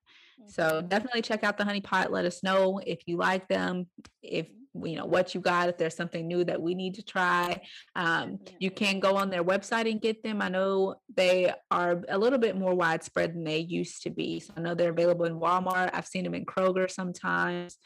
So 0.49 0.83
Mhm. 0.83 0.89
definitely 0.89 1.23
check 1.23 1.45
out 1.45 1.57
the 1.57 1.65
honey 1.65 1.81
pot. 1.81 2.11
Let 2.13 2.25
us 2.25 2.43
know 2.43 2.81
if 2.85 3.07
you 3.07 3.17
like 3.17 3.47
them, 3.49 3.89
if 4.23 4.49
you 4.75 4.97
know 4.97 5.07
what 5.07 5.35
you 5.35 5.41
got, 5.41 5.69
if 5.69 5.77
there's 5.79 5.95
something 5.95 6.27
new 6.27 6.45
that 6.45 6.61
we 6.61 6.75
need 6.75 6.95
to 6.95 7.03
try. 7.03 7.61
Um, 7.95 8.39
you 8.59 8.71
can 8.71 9.01
go 9.01 9.17
on 9.17 9.31
their 9.31 9.45
website 9.45 9.91
and 9.91 10.01
get 10.01 10.23
them. 10.23 10.43
I 10.43 10.49
know 10.49 10.97
they 11.15 11.53
are 11.71 12.03
a 12.09 12.19
little 12.19 12.39
bit 12.39 12.57
more 12.57 12.75
widespread 12.75 13.35
than 13.35 13.45
they 13.45 13.59
used 13.59 14.03
to 14.03 14.11
be. 14.11 14.41
So 14.41 14.55
I 14.57 14.61
know 14.61 14.75
they're 14.75 14.91
available 14.91 15.27
in 15.27 15.39
Walmart. 15.39 15.91
I've 15.93 16.07
seen 16.07 16.25
them 16.25 16.35
in 16.35 16.45
Kroger 16.47 16.91
sometimes. 16.91 17.77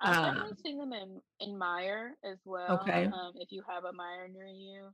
I've 0.00 0.14
definitely 0.14 0.50
Um, 0.50 0.56
seen 0.64 0.78
them 0.78 0.92
in 0.92 1.20
in 1.40 1.58
Meijer 1.58 2.10
as 2.24 2.38
well. 2.44 2.80
okay. 2.80 3.06
Um, 3.06 3.32
if 3.36 3.50
you 3.50 3.62
have 3.68 3.84
a 3.84 3.92
Meijer 3.92 4.30
near 4.32 4.46
you. 4.46 4.90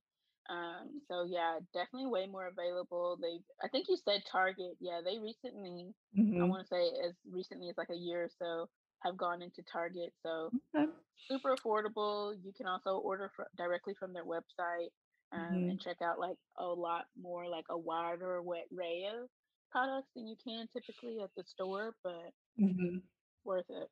Um, 0.50 1.02
so 1.08 1.24
yeah, 1.28 1.60
definitely 1.74 2.08
way 2.10 2.26
more 2.26 2.48
available. 2.48 3.18
They, 3.22 3.40
I 3.64 3.68
think 3.68 3.86
you 3.88 3.96
said 3.96 4.22
Target. 4.30 4.76
Yeah, 4.80 5.00
they 5.04 5.18
recently, 5.18 5.94
I 6.40 6.44
hmm 6.44 6.50
want 6.50 6.66
to 6.66 6.68
say 6.68 6.90
as 7.08 7.14
recently 7.30 7.70
as 7.70 7.78
like 7.78 7.90
a 7.90 7.96
year 7.96 8.24
or 8.24 8.30
so, 8.38 8.68
have 9.04 9.16
gone 9.18 9.42
into 9.42 9.62
Target. 9.72 10.12
So 10.22 10.52
Okay. 10.74 10.86
super 11.28 11.56
affordable. 11.56 12.34
You 12.44 12.52
can 12.56 12.66
also 12.66 12.98
order 12.98 13.30
fr- 13.36 13.44
directly 13.56 13.94
from 13.98 14.12
their 14.12 14.26
website 14.26 14.90
um, 15.32 15.64
hmm 15.64 15.68
and 15.68 15.80
check 15.80 15.98
out 16.02 16.18
like 16.20 16.38
a 16.58 16.66
lot 16.66 17.06
more, 17.20 17.48
like 17.48 17.66
a 17.70 17.78
wider 17.78 18.38
array 18.38 19.06
of 19.14 19.28
products 19.70 20.08
than 20.16 20.26
you 20.28 20.36
can 20.42 20.68
typically 20.72 21.20
at 21.22 21.30
the 21.36 21.44
store, 21.44 21.94
but 22.04 22.32
hmm 22.58 22.98
worth 23.44 23.66
it. 23.70 23.88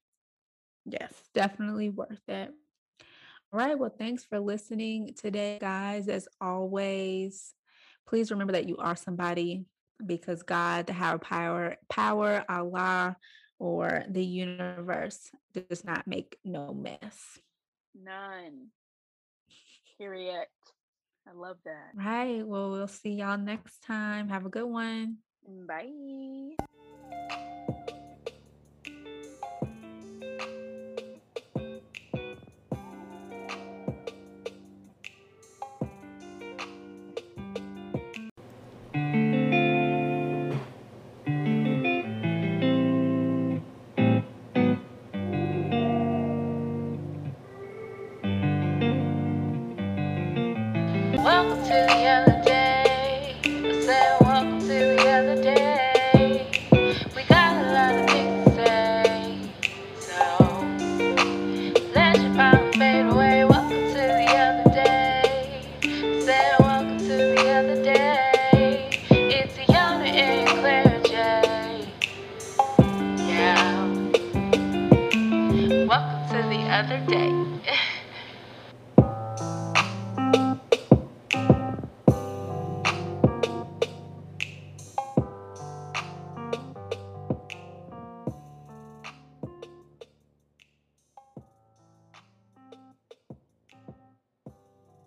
Yes, 0.85 1.29
definitely 1.35 1.91
worth 1.91 2.29
it. 2.29 2.53
All 3.51 3.59
right. 3.59 3.79
Well, 3.79 3.95
thanks 3.97 4.25
for 4.25 4.39
listening 4.39 5.15
today, 5.19 5.57
guys. 5.59 6.09
As 6.09 6.29
always, 6.39 7.55
please 8.07 8.31
remember 8.31 8.53
that 8.53 8.69
you 8.69 8.77
are 8.77 8.95
somebody 8.95 9.65
because 10.05 10.43
God, 10.43 10.87
the 10.87 10.93
higher 10.93 11.17
power, 11.17 11.77
power, 11.89 12.45
Allah, 12.47 13.17
or 13.59 14.05
the 14.09 14.23
universe 14.23 15.31
does 15.55 15.83
not 15.83 16.07
make 16.07 16.37
no 16.45 16.75
mess. 16.75 17.39
None. 17.95 18.67
Period. 19.97 20.47
I 21.27 21.33
love 21.33 21.57
that. 21.65 21.93
Right. 21.95 22.47
Well, 22.47 22.71
we'll 22.71 22.87
see 22.87 23.15
y'all 23.15 23.39
next 23.39 23.83
time. 23.83 24.29
Have 24.29 24.45
a 24.45 24.51
good 24.51 24.67
one. 24.67 25.17
Bye. 25.67 26.57